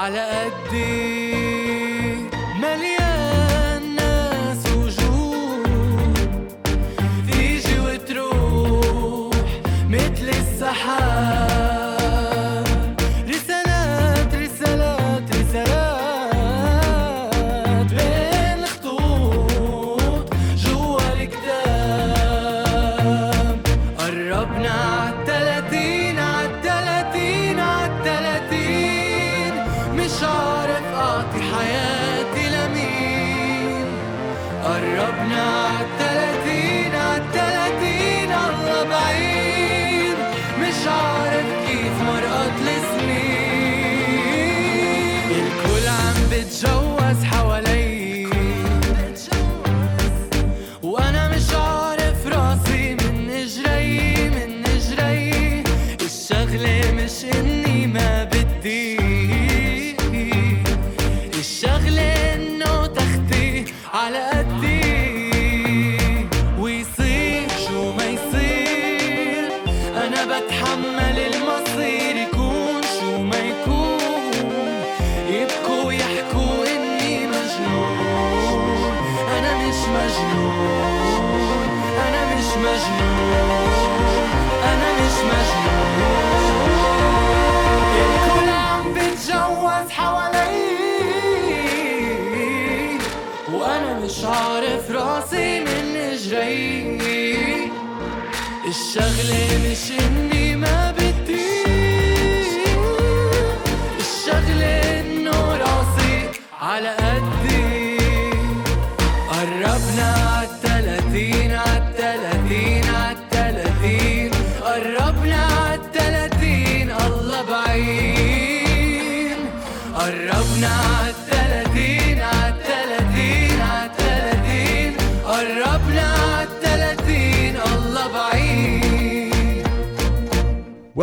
[0.04, 1.23] على قدي.
[79.96, 80.54] مجنون
[82.08, 83.34] أنا مش مجنون
[84.64, 86.74] أنا مش مجنون.
[88.04, 90.74] الكل عم بتجوز حوالي
[93.54, 97.70] وأنا مش عارف راسي من رجلي
[98.68, 99.42] الشغلة
[99.72, 100.33] مش إني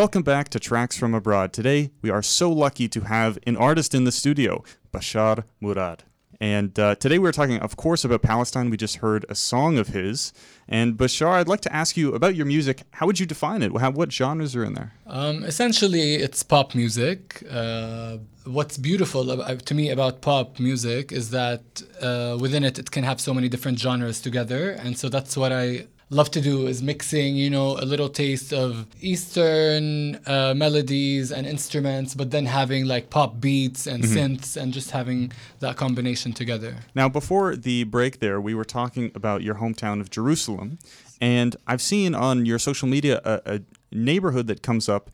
[0.00, 1.52] Welcome back to Tracks from Abroad.
[1.52, 6.04] Today, we are so lucky to have an artist in the studio, Bashar Murad.
[6.40, 8.70] And uh, today we're talking, of course, about Palestine.
[8.70, 10.32] We just heard a song of his.
[10.66, 12.84] And Bashar, I'd like to ask you about your music.
[12.92, 13.76] How would you define it?
[13.76, 14.94] How, what genres are in there?
[15.06, 17.42] Um, essentially, it's pop music.
[17.50, 22.90] Uh, what's beautiful ab- to me about pop music is that uh, within it, it
[22.90, 26.66] can have so many different genres together, and so that's what I love to do
[26.66, 32.46] is mixing, you know, a little taste of Eastern uh, melodies and instruments, but then
[32.46, 34.14] having like pop beats and Mhm.
[34.16, 35.30] synths, and just having
[35.60, 36.76] that combination together.
[36.94, 40.78] Now, before the break there, we were talking about your hometown of Jerusalem.
[41.20, 43.60] And I've seen on your social media a, a
[43.92, 45.10] neighborhood that comes up.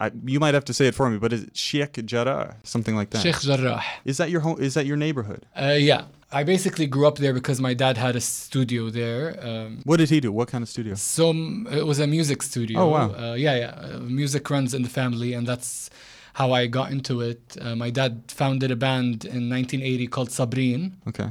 [0.00, 2.56] I, you might have to say it for me, but is it Sheikh Jarrah?
[2.64, 3.22] Something like that.
[3.22, 3.82] Sheikh Jarrah.
[4.04, 4.60] Is that your home?
[4.60, 5.46] Is that your neighborhood?
[5.56, 6.02] Uh, yeah,
[6.34, 9.38] I basically grew up there because my dad had a studio there.
[9.40, 10.32] Um, What did he do?
[10.32, 10.94] What kind of studio?
[10.96, 11.30] So
[11.70, 12.80] it was a music studio.
[12.80, 13.08] Oh, wow.
[13.14, 13.70] Uh, yeah, yeah.
[13.94, 15.90] Uh, music runs in the family, and that's
[16.34, 17.56] how I got into it.
[17.60, 20.92] Uh, my dad founded a band in 1980 called Sabreen.
[21.06, 21.28] Okay.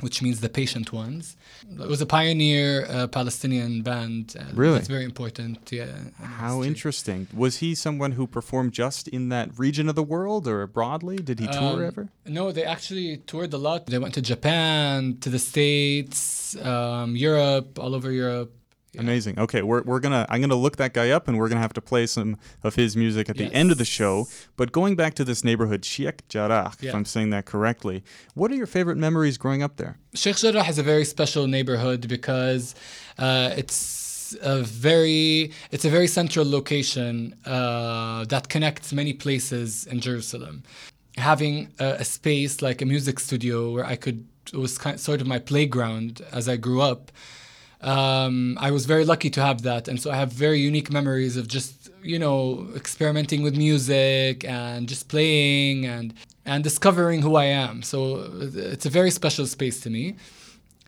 [0.00, 1.36] Which means the patient ones.
[1.70, 4.34] It was a pioneer uh, Palestinian band.
[4.38, 4.78] Uh, Really?
[4.80, 5.58] It's very important.
[5.70, 5.86] Yeah.
[6.20, 7.28] How interesting.
[7.32, 11.16] Was he someone who performed just in that region of the world or broadly?
[11.16, 12.08] Did he tour Um, ever?
[12.26, 13.86] No, they actually toured a lot.
[13.86, 18.52] They went to Japan, to the States, um, Europe, all over Europe.
[18.98, 19.38] Amazing.
[19.38, 21.80] Okay, we're, we're gonna I'm gonna look that guy up and we're gonna have to
[21.80, 24.26] play some of his music at the end of the show.
[24.56, 28.54] But going back to this neighborhood, Sheikh Jarrah, if I'm saying that correctly, what are
[28.54, 29.98] your favorite memories growing up there?
[30.14, 32.74] Sheikh Jarrah is a very special neighborhood because
[33.18, 40.00] uh, it's a very it's a very central location uh, that connects many places in
[40.00, 40.62] Jerusalem.
[41.16, 45.20] Having a, a space like a music studio where I could it was kind sort
[45.20, 47.10] of my playground as I grew up.
[47.84, 51.36] Um, I was very lucky to have that, and so I have very unique memories
[51.36, 56.14] of just you know experimenting with music and just playing and
[56.46, 57.82] and discovering who I am.
[57.82, 60.14] So uh, it's a very special space to me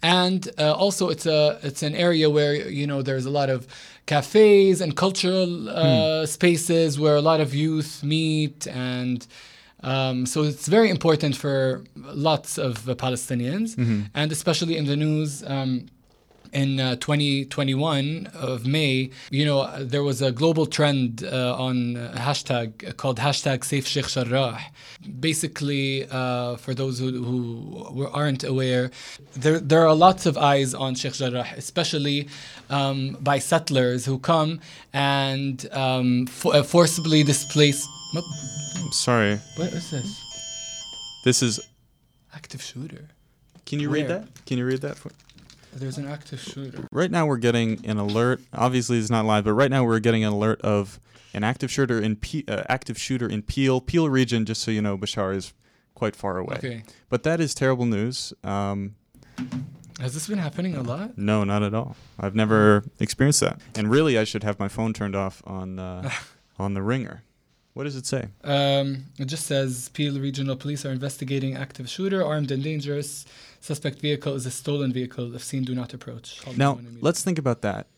[0.02, 3.66] and uh, also it's a it's an area where you know there's a lot of
[4.04, 9.26] cafes and cultural uh, spaces where a lot of youth meet and
[9.82, 11.82] um, so it's very important for
[12.28, 14.00] lots of uh, Palestinians Mhm.
[14.14, 15.86] and especially in the news um,
[16.52, 22.14] in uh, 2021 of May, you know, there was a global trend uh, on uh,
[22.16, 24.60] hashtag called hashtag Save Sheikh Jarrah.
[25.20, 28.90] Basically, uh, for those who, who aren't aware,
[29.34, 32.28] there, there are lots of eyes on Sheikh Jarrah, especially
[32.70, 34.60] um, by settlers who come
[34.92, 37.86] and um, uh, forcibly displace.
[38.14, 39.40] I'm sorry.
[39.56, 40.22] What is this?
[41.24, 41.60] This is
[42.36, 43.08] Active shooter.
[43.64, 44.28] Can you read that?
[44.44, 45.10] Can you read that for
[45.78, 46.86] There's an active shooter.
[46.90, 48.40] Right now we're getting an alert.
[48.52, 50.98] Obviously it's not live, but right now we're getting an alert of
[51.34, 54.44] an active shooter in P- uh, active shooter in Peel, Peel region.
[54.46, 55.52] Just so you know, Bashar is
[55.94, 56.56] quite far away.
[56.56, 56.82] Okay.
[57.08, 58.32] But that is terrible news.
[58.42, 58.94] Um,
[60.00, 61.16] Has this been happening a lot?
[61.18, 61.96] no, not at all.
[62.18, 63.60] I've never experienced that.
[63.74, 66.10] And really, I should have my phone turned off on uh,
[66.58, 67.22] on the ringer.
[67.76, 68.28] What does it say?
[68.42, 73.26] Um, it just says Peel Regional Police are investigating active shooter, armed and dangerous.
[73.60, 75.34] Suspect vehicle is a stolen vehicle.
[75.34, 76.40] If seen, do not approach.
[76.40, 77.88] Call Now let's think about that.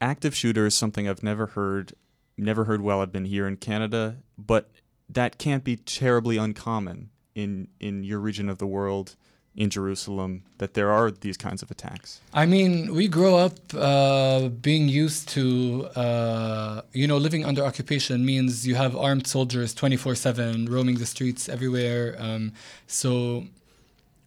[0.00, 1.94] Active shooter is something I've never heard,
[2.38, 4.70] never heard while I've been here in Canada, but
[5.08, 9.16] that can't be terribly uncommon in in your region of the world,
[9.56, 12.20] in Jerusalem, that there are these kinds of attacks.
[12.32, 18.24] I mean, we grow up uh, being used to, uh, you know, living under occupation
[18.26, 22.16] means you have armed soldiers 24 7 roaming the streets everywhere.
[22.18, 22.52] Um,
[22.86, 23.44] so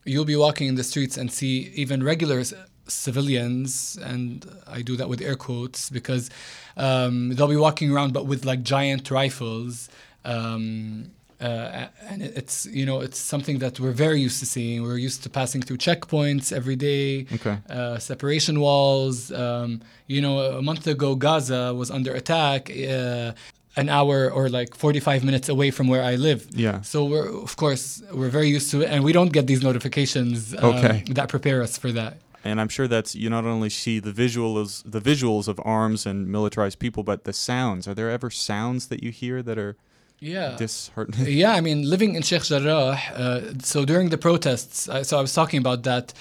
[0.06, 2.44] you'll be walking in the streets and see even regular
[2.88, 6.30] civilians, and I do that with air quotes because
[6.78, 9.90] um, they'll be walking around but with like giant rifles.
[10.24, 11.12] Um,
[11.42, 14.84] uh, and it's you know it's something that we're very used to seeing.
[14.84, 17.58] We're used to passing through checkpoints every day, Okay.
[17.70, 19.32] uh, separation walls.
[19.32, 22.70] Um, you know, a month ago, Gaza was under attack.
[22.72, 23.34] Uh,
[23.80, 26.48] an hour or like 45 minutes away from where I live.
[26.52, 26.82] Yeah.
[26.82, 30.56] So we're of course we're very used to it, and we don't get these notifications
[30.56, 31.04] um, Okay.
[31.12, 32.18] that prepare us for that.
[32.44, 36.28] And I'm sure that's you not only see the visuals the visuals of arms and
[36.28, 37.88] militarized people, but the sounds.
[37.88, 39.76] Are there ever sounds that you hear that are
[40.20, 40.56] Yeah.
[40.58, 41.28] disheartening?
[41.44, 45.22] yeah, I mean, living in Sheikh Jarrah, uh, so during the protests, uh, so I
[45.22, 46.14] was talking about that,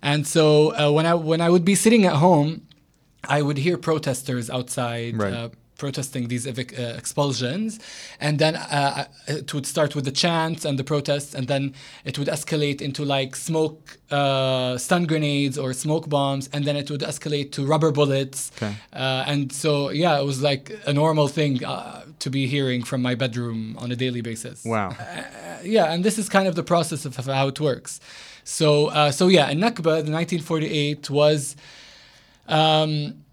[0.00, 2.66] and so uh, when I when I would be sitting at home,
[3.28, 5.18] I would hear protesters outside.
[5.18, 5.50] Right.
[5.74, 7.78] Uh, protesting these evic- uh, expulsions
[8.20, 11.72] and then uh, it would start with the chants and the protests and then
[12.04, 16.90] it would escalate into like smoke uh, stun grenades or smoke bombs and then it
[16.90, 18.74] would escalate to rubber bullets Okay.
[18.92, 23.02] uh, and so yeah it was like a normal thing uh, to be hearing from
[23.02, 24.90] my bedroom on a daily basis Wow.
[25.64, 28.00] yeah, and this is kind of the process of, of how it works.
[28.44, 31.56] So, uh, so yeah, in Nakba, the 1948 was
[32.48, 33.23] um,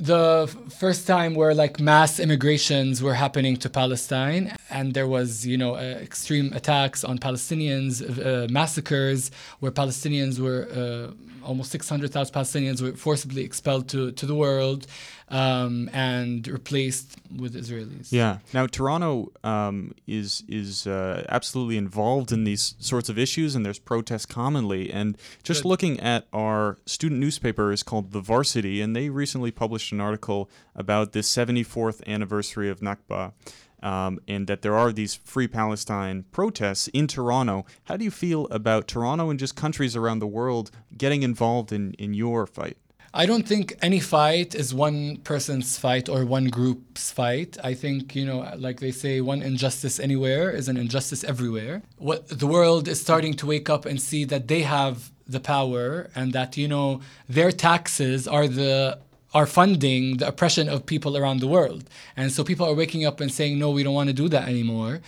[0.00, 0.46] the
[0.78, 5.74] first time where like mass immigrations were happening to Palestine, and there was you know
[5.74, 9.30] uh, extreme attacks on Palestinians, uh, massacres
[9.60, 10.68] where Palestinians were.
[10.72, 11.12] Uh,
[11.48, 14.86] Almost 600,000 Palestinians were forcibly expelled to, to the world
[15.30, 18.08] um, and replaced with Israelis.
[18.10, 18.38] Yeah.
[18.52, 23.78] Now Toronto um, is is uh, absolutely involved in these sorts of issues, and there's
[23.78, 24.92] protests commonly.
[24.92, 25.68] And just Good.
[25.68, 30.50] looking at our student newspaper is called The Varsity, and they recently published an article
[30.74, 33.32] about the 74th anniversary of Nakba.
[33.80, 37.64] Um, and that there are these free Palestine protests in Toronto.
[37.84, 41.94] How do you feel about Toronto and just countries around the world getting involved in,
[41.94, 42.76] in your fight?
[43.14, 47.56] I don't think any fight is one person's fight or one group's fight.
[47.64, 51.82] I think, you know, like they say, one injustice anywhere is an injustice everywhere.
[51.96, 56.10] What the world is starting to wake up and see that they have the power
[56.14, 58.98] and that, you know, their taxes are the
[59.34, 61.84] are funding the oppression of people around the world.
[62.16, 64.48] And so people are waking up and saying, no, we don't want to do that
[64.48, 65.00] anymore.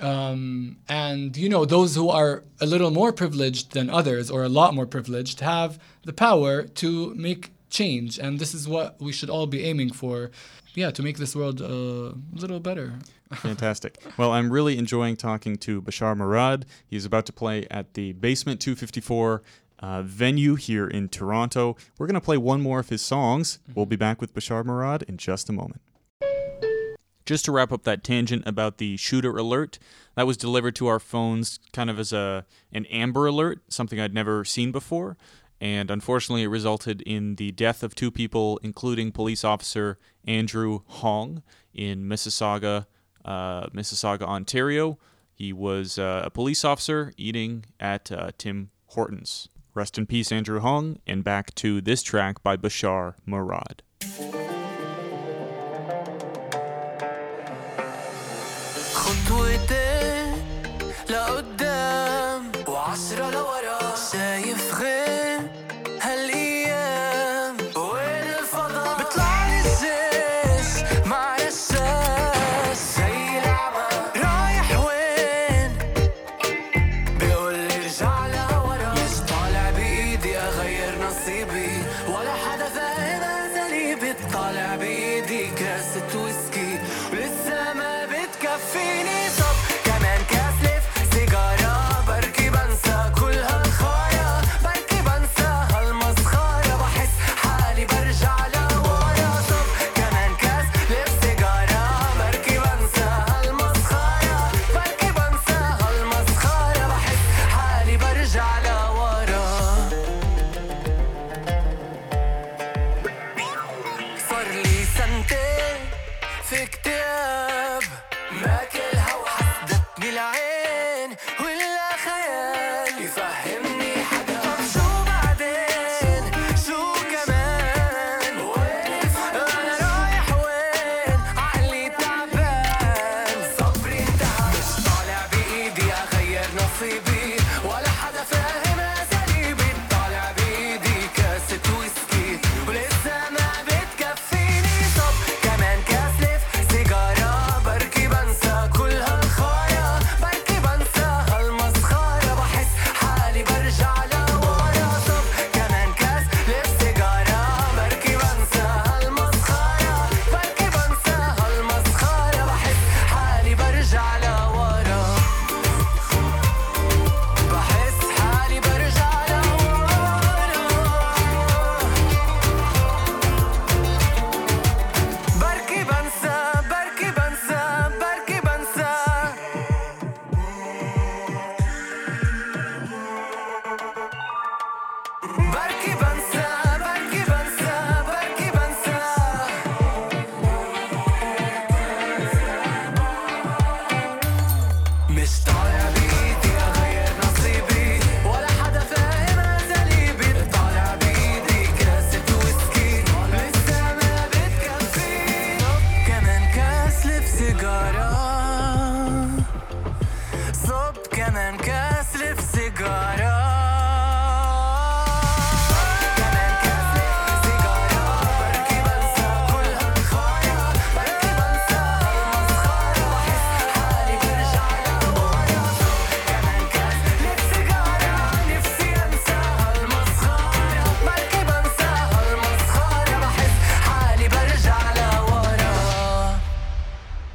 [0.00, 4.48] Um, and you know those who are a little more privileged than others or a
[4.48, 9.28] lot more privileged have the power to make change and this is what we should
[9.28, 10.30] all be aiming for
[10.74, 12.94] yeah to make this world a little better
[13.34, 13.98] Fantastic.
[14.16, 16.64] Well, I'm really enjoying talking to Bashar Murad.
[16.86, 19.42] He's about to play at the Basement 254
[19.80, 21.76] uh, venue here in Toronto.
[21.98, 23.58] We're going to play one more of his songs.
[23.74, 25.82] We'll be back with Bashar Murad in just a moment.
[27.26, 29.78] Just to wrap up that tangent about the shooter alert,
[30.14, 34.14] that was delivered to our phones kind of as a an amber alert, something I'd
[34.14, 35.18] never seen before.
[35.60, 41.42] And unfortunately, it resulted in the death of two people, including police officer Andrew Hong
[41.74, 42.86] in Mississauga,
[43.24, 44.98] uh, Mississauga, Ontario.
[45.34, 49.48] He was uh, a police officer eating at uh, Tim Hortons.
[49.78, 53.84] Rest in peace, Andrew Hong, and back to this track by Bashar Murad.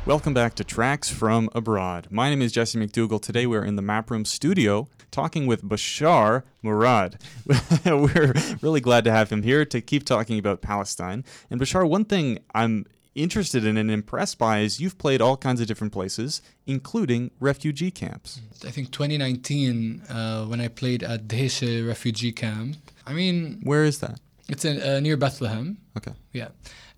[0.05, 2.07] Welcome back to Tracks from Abroad.
[2.11, 3.21] My name is Jesse McDougall.
[3.21, 7.19] Today we're in the Map Room studio talking with Bashar Murad.
[7.85, 11.23] we're really glad to have him here to keep talking about Palestine.
[11.49, 12.85] And Bashar, one thing I'm
[13.15, 17.91] interested in and impressed by is you've played all kinds of different places, including refugee
[17.91, 18.41] camps.
[18.67, 22.75] I think 2019 uh, when I played at Dheisheh refugee camp.
[23.07, 24.19] I mean, Where is that?
[24.49, 25.77] it's in, uh, near Bethlehem.
[25.95, 26.11] Okay.
[26.33, 26.49] Yeah,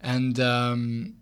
[0.02, 1.16] and um,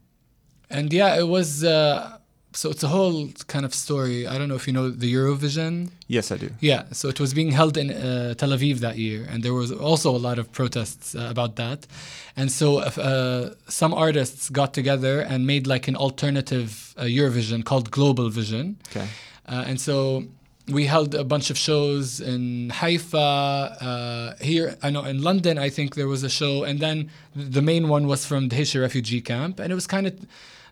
[0.74, 1.64] and yeah, it was.
[1.64, 2.18] Uh,
[2.56, 4.28] so it's a whole kind of story.
[4.28, 5.90] I don't know if you know the Eurovision.
[6.08, 6.50] Yes, I do.
[6.60, 9.72] Yeah, so it was being held in uh, Tel Aviv that year, and there was
[9.72, 11.88] also a lot of protests uh, about that.
[12.36, 17.90] And so uh, some artists got together and made like an alternative uh, Eurovision called
[17.90, 18.78] Global Vision.
[18.92, 19.08] Okay.
[19.48, 20.26] Uh, and so
[20.68, 25.70] we held a bunch of shows in Haifa, uh, here, I know in London, I
[25.70, 29.22] think there was a show, and then the main one was from the Dheisheh refugee
[29.22, 30.14] camp, and it was kind of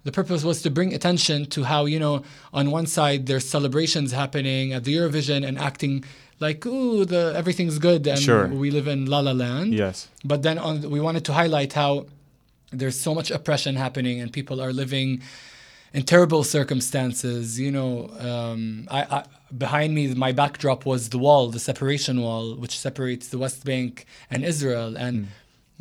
[0.03, 2.23] the purpose was to bring attention to how you know
[2.53, 6.03] on one side there's celebrations happening at the Eurovision and acting
[6.39, 8.47] like ooh the everything's good and Sure.
[8.47, 9.73] we live in La La Land.
[9.73, 10.09] Yes.
[10.23, 12.05] But then on we wanted to highlight how
[12.71, 15.21] there's so much oppression happening and people are living
[15.93, 17.59] in terrible circumstances.
[17.59, 19.23] You know, um, I, I
[19.65, 24.05] behind me my backdrop was the wall, the separation wall, which separates the West Bank
[24.29, 25.27] and Israel, and.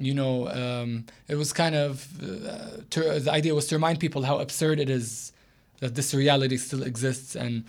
[0.01, 4.23] You know, um, it was kind of uh, to, the idea was to remind people
[4.23, 5.33] how absurd it is
[5.81, 7.65] that this reality still exists, and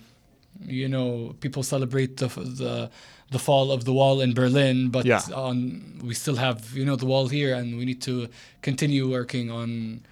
[0.66, 2.90] you know, people celebrate the the
[3.30, 5.22] the fall of the wall in Berlin, but Yeah.
[5.34, 8.28] on we still have you know the wall here, and we need to
[8.62, 10.02] continue working on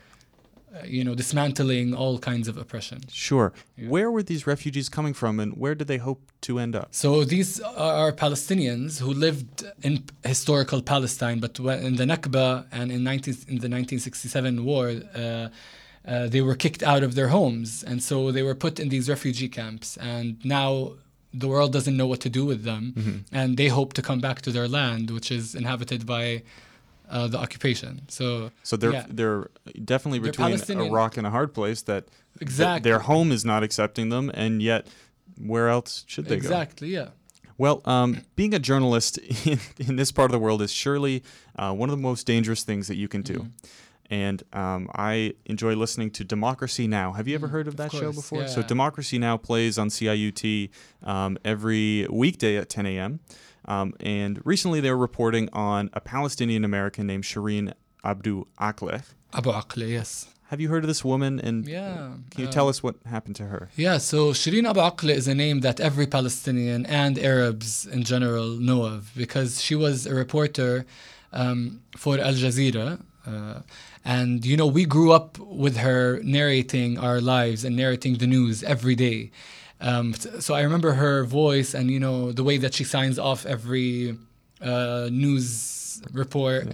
[0.85, 2.99] you know dismantling all kinds of oppression.
[3.11, 3.53] Sure.
[3.95, 6.89] Where were these refugees coming from and where did they hope to end up?
[6.93, 13.03] So these are Palestinians who lived in historical Palestine, but in the Nakba and in
[13.05, 15.49] 19, in the 1967 war, uh,
[16.07, 19.09] uh, they were kicked out of their homes, and so they were put in these
[19.09, 19.97] refugee camps.
[19.99, 20.93] And now
[21.33, 23.19] the world doesn't know what to do with them, Mhm.
[23.33, 26.43] and they hope to come back to their land, which is inhabited by
[27.11, 28.03] uh, the occupation.
[28.09, 29.07] So So they're yeah.
[29.09, 29.51] they're
[29.85, 32.89] definitely They're between a rock and a hard place that th- Exactly.
[32.91, 34.87] their home is not accepting them and yet
[35.39, 36.43] where else should they go?
[36.49, 37.09] exactly, yeah.
[37.59, 41.23] Well, um, being a journalist in, in this part of the world is surely
[41.57, 43.35] uh, one of the most dangerous things that you can do.
[43.41, 43.49] Mm-hmm.
[44.13, 47.13] And um, I enjoy listening to Democracy Now.
[47.13, 48.49] Have you ever heard of that show Mm, course, before?
[48.49, 48.63] So.
[48.63, 50.71] Democracy Now plays on CIUT
[51.05, 53.21] um, every weekday at 10 a.m.
[53.71, 59.05] Um, and recently they were reporting on a Palestinian American named Shireen Abu Akleh.
[59.33, 60.11] Abu Akleh, yes.
[60.49, 61.39] Have you heard of this woman?
[61.39, 63.69] And Yeah, can you uh, tell us what happened to her?
[63.77, 68.49] Yeah, so Shireen Abu Akleh is a name that every Palestinian and Arabs in general
[68.69, 70.85] know of because she was a reporter
[71.33, 73.01] um, for Al Jazeera.
[73.25, 73.61] Uh,
[74.05, 78.65] and, you know, we grew up with her narrating our lives and narrating the news
[78.65, 79.31] every day.
[79.81, 83.47] Um, so I remember her voice and, you know, the way that she signs off
[83.47, 84.17] every
[84.61, 86.69] uh, news report.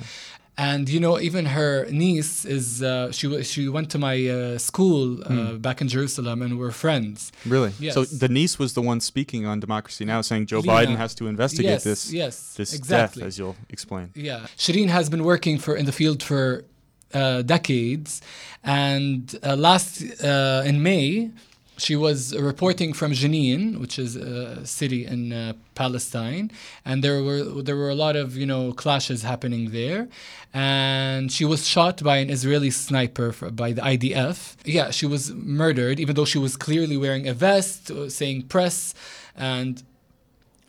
[0.59, 5.21] And you know, even her niece is uh, she she went to my uh, school
[5.23, 5.59] uh, Hmm.
[5.59, 7.31] back in Jerusalem, and we're friends.
[7.45, 7.73] Really?
[7.79, 7.93] Yes.
[7.93, 10.73] So the niece was the one speaking on Democracy Now, saying Joe Lena.
[10.73, 13.21] Biden has to investigate Yes, this yes, this exactly.
[13.21, 14.07] death, as you'll explain.
[14.15, 16.65] Yeah, Shireen has been working for in the field for
[17.13, 18.23] uh, decades,
[18.65, 21.31] and uh, last uh, in May,
[21.79, 26.51] she was reporting from Jenin, which is a city in uh, Palestine,
[26.85, 30.09] and there were there were a lot of you know clashes happening there,
[30.55, 34.57] and she was shot by an Israeli sniper f- by the IDF.
[34.65, 38.95] Yeah, she was murdered, even though she was clearly wearing a vest, uh, saying press,
[39.37, 39.83] and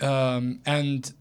[0.02, 1.14] um, and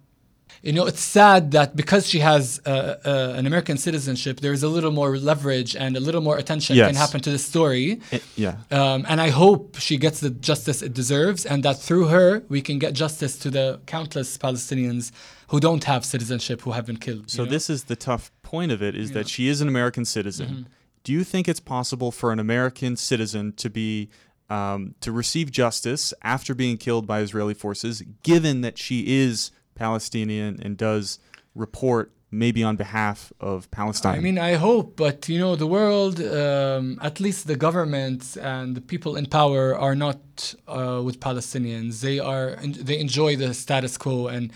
[0.66, 4.62] you know it's sad that because she has uh, uh, an American citizenship, there is
[4.64, 8.00] a little more leverage and a little more attention can happen to the story.
[8.10, 8.56] Eh, yeah.
[8.70, 12.60] Um, and I hope she gets the justice it deserves, and that through her we
[12.60, 15.12] can get justice to the countless Palestinians
[15.48, 17.30] who don't have citizenship who have been killed.
[17.30, 17.52] So you know?
[17.52, 20.48] this is the tough point of it is that she is an American citizen.
[20.48, 20.64] Mhm.
[21.04, 24.08] Do you think it's possible for an American citizen to be
[24.48, 30.58] um, to receive justice after being killed by Israeli forces, given that she is Palestinian
[30.62, 31.18] and does
[31.54, 34.18] report maybe on behalf of Palestine.
[34.18, 38.76] I mean, I hope, but you know, the world, um, at least the governments and
[38.76, 40.18] the people in power, are not
[40.66, 42.00] uh, with Palestinians.
[42.00, 44.52] They are they enjoy the status quo, and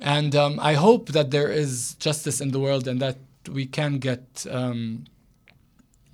[0.00, 3.18] and um, I hope that there is justice in the world and that
[3.50, 4.46] we can get.
[4.50, 5.06] Um,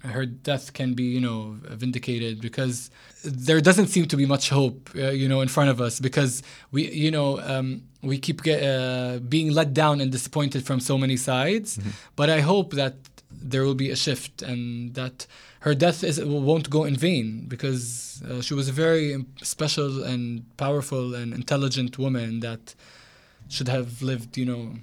[0.04, 2.90] her death can be, you know, vindicated because
[3.24, 6.42] there doesn't seem to be much hope, uh, you know, in front of us because
[6.70, 10.96] we, you know, um, we keep get, uh, being let down and disappointed from so
[10.96, 11.76] many sides.
[11.76, 11.90] Mm-hmm.
[12.16, 12.94] But I hope that
[13.30, 15.26] there will be a shift and that
[15.60, 20.44] her death is won't go in vain because uh, she was a very special and
[20.56, 22.74] powerful and intelligent woman that
[23.48, 24.76] should have lived, you know,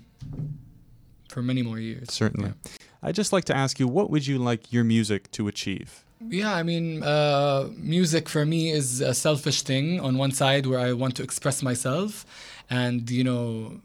[1.30, 2.12] for many more years.
[2.12, 2.54] Certainly.
[3.02, 6.04] I'd just like to ask you, what would you like your music to achieve?
[6.28, 10.80] Yeah, I mean, uh, music for me is a selfish thing on one side where
[10.80, 12.26] I want to express myself
[12.70, 13.80] and, you know,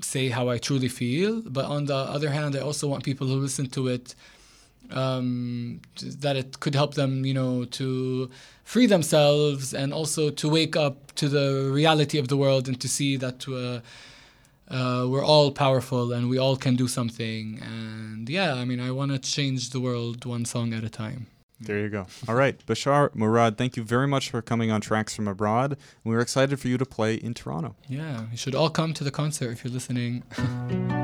[0.00, 1.42] say how I truly feel.
[1.42, 4.16] But on the other hand, I also want people who listen to it
[4.90, 8.30] um, that it could help them, you know, to
[8.64, 12.88] free themselves and also to wake up to the reality of the world and to
[12.88, 13.48] see that.
[13.48, 13.80] Uh,
[14.68, 17.60] uh, we're all powerful and we all can do something.
[17.62, 21.26] And yeah, I mean, I want to change the world one song at a time.
[21.60, 22.06] There you go.
[22.28, 25.78] All right, Bashar Murad, thank you very much for coming on Tracks from Abroad.
[26.02, 27.76] We're excited for you to play in Toronto.
[27.88, 30.24] Yeah, you should all come to the concert if you're listening.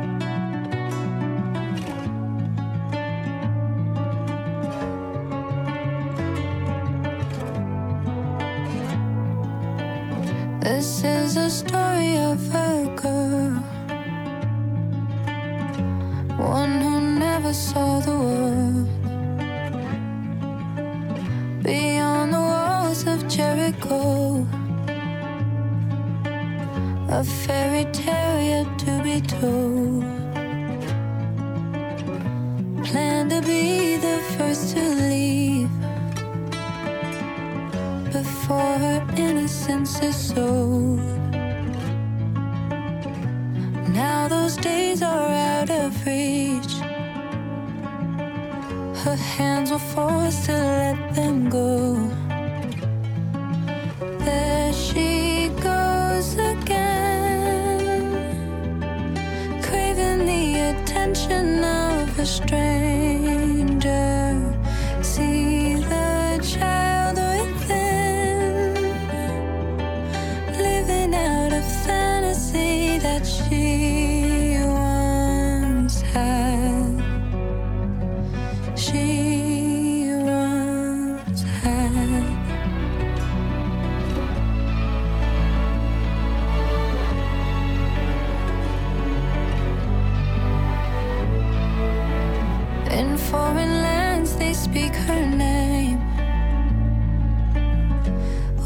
[94.71, 95.99] speak her name.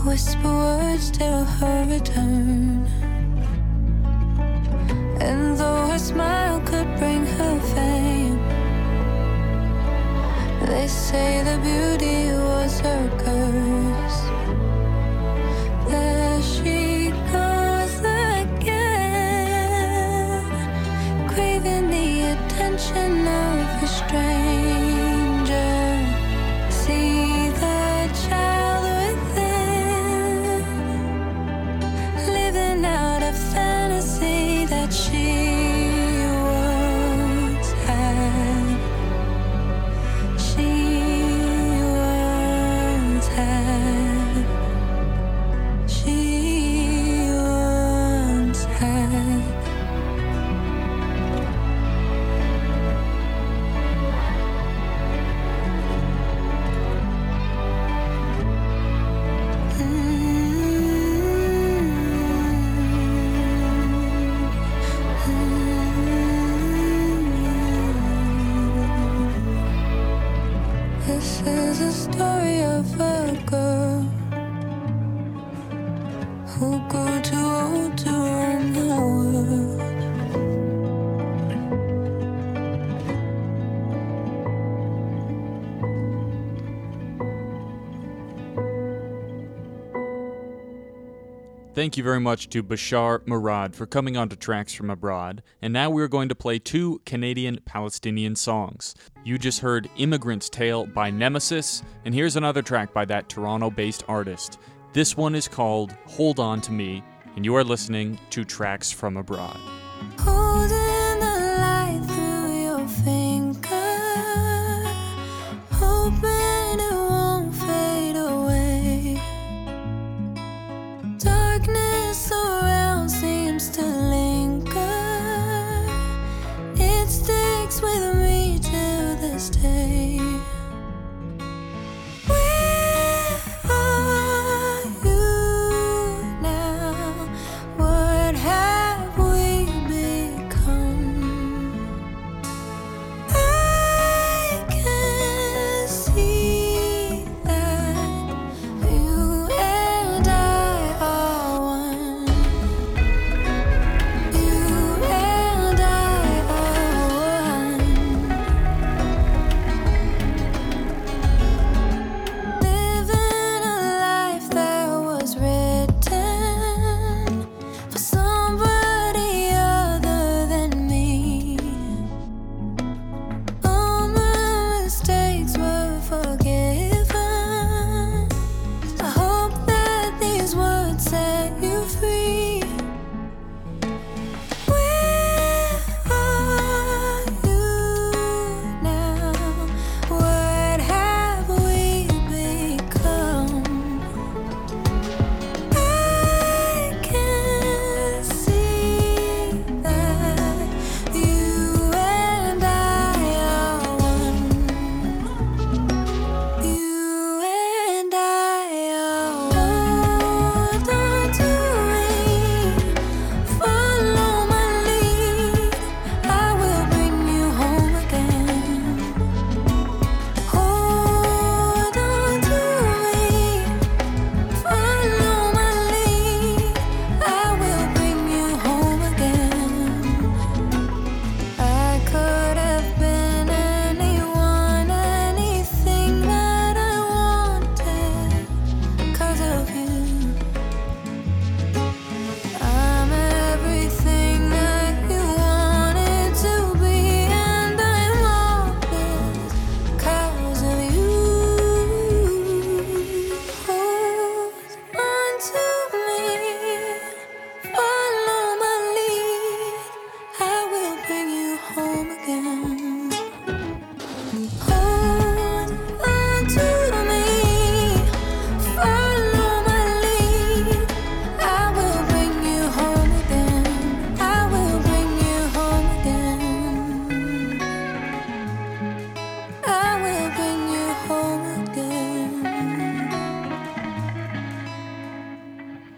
[0.04, 2.86] Whisper words till her return.
[5.20, 8.38] And though her smile could bring her fame,
[10.66, 12.18] they say the beauty
[12.50, 13.04] was her
[91.84, 95.42] Thank you very much to Bashar Murad for coming on to Tracks from Abroad.
[95.60, 98.94] And now we're going to play two Canadian Palestinian songs.
[99.22, 104.02] You just heard Immigrant's Tale by Nemesis, and here's another track by that Toronto based
[104.08, 104.58] artist.
[104.94, 107.04] This one is called Hold On to Me,
[107.36, 109.60] and you are listening to Tracks from Abroad.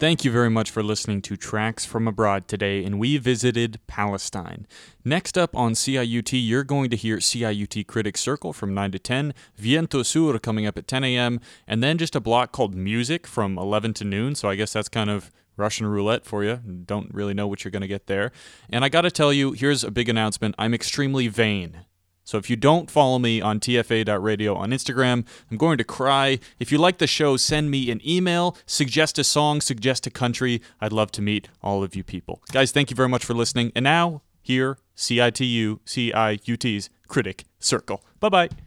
[0.07, 4.65] Thank you very much for listening to Tracks from Abroad today, and we visited Palestine.
[5.03, 9.33] Next up on CIUT, you're going to hear CIUT Critic Circle from 9 to 10,
[9.57, 13.57] Viento Sur coming up at 10 a.m., and then just a block called Music from
[13.57, 16.55] 11 to noon, so I guess that's kind of Russian roulette for you.
[16.55, 18.31] Don't really know what you're going to get there.
[18.69, 21.79] And I got to tell you, here's a big announcement I'm extremely vain.
[22.27, 26.39] So if you don't follow me on tfa.radio on Instagram, I'm going to cry.
[26.59, 30.61] If you like the show, send me an email, suggest a song, suggest a country.
[30.81, 32.41] I'd love to meet all of you people.
[32.51, 33.71] Guys, thank you very much for listening.
[33.75, 38.03] And now, here, CITU, CIUT's Critic Circle.
[38.19, 38.66] Bye bye.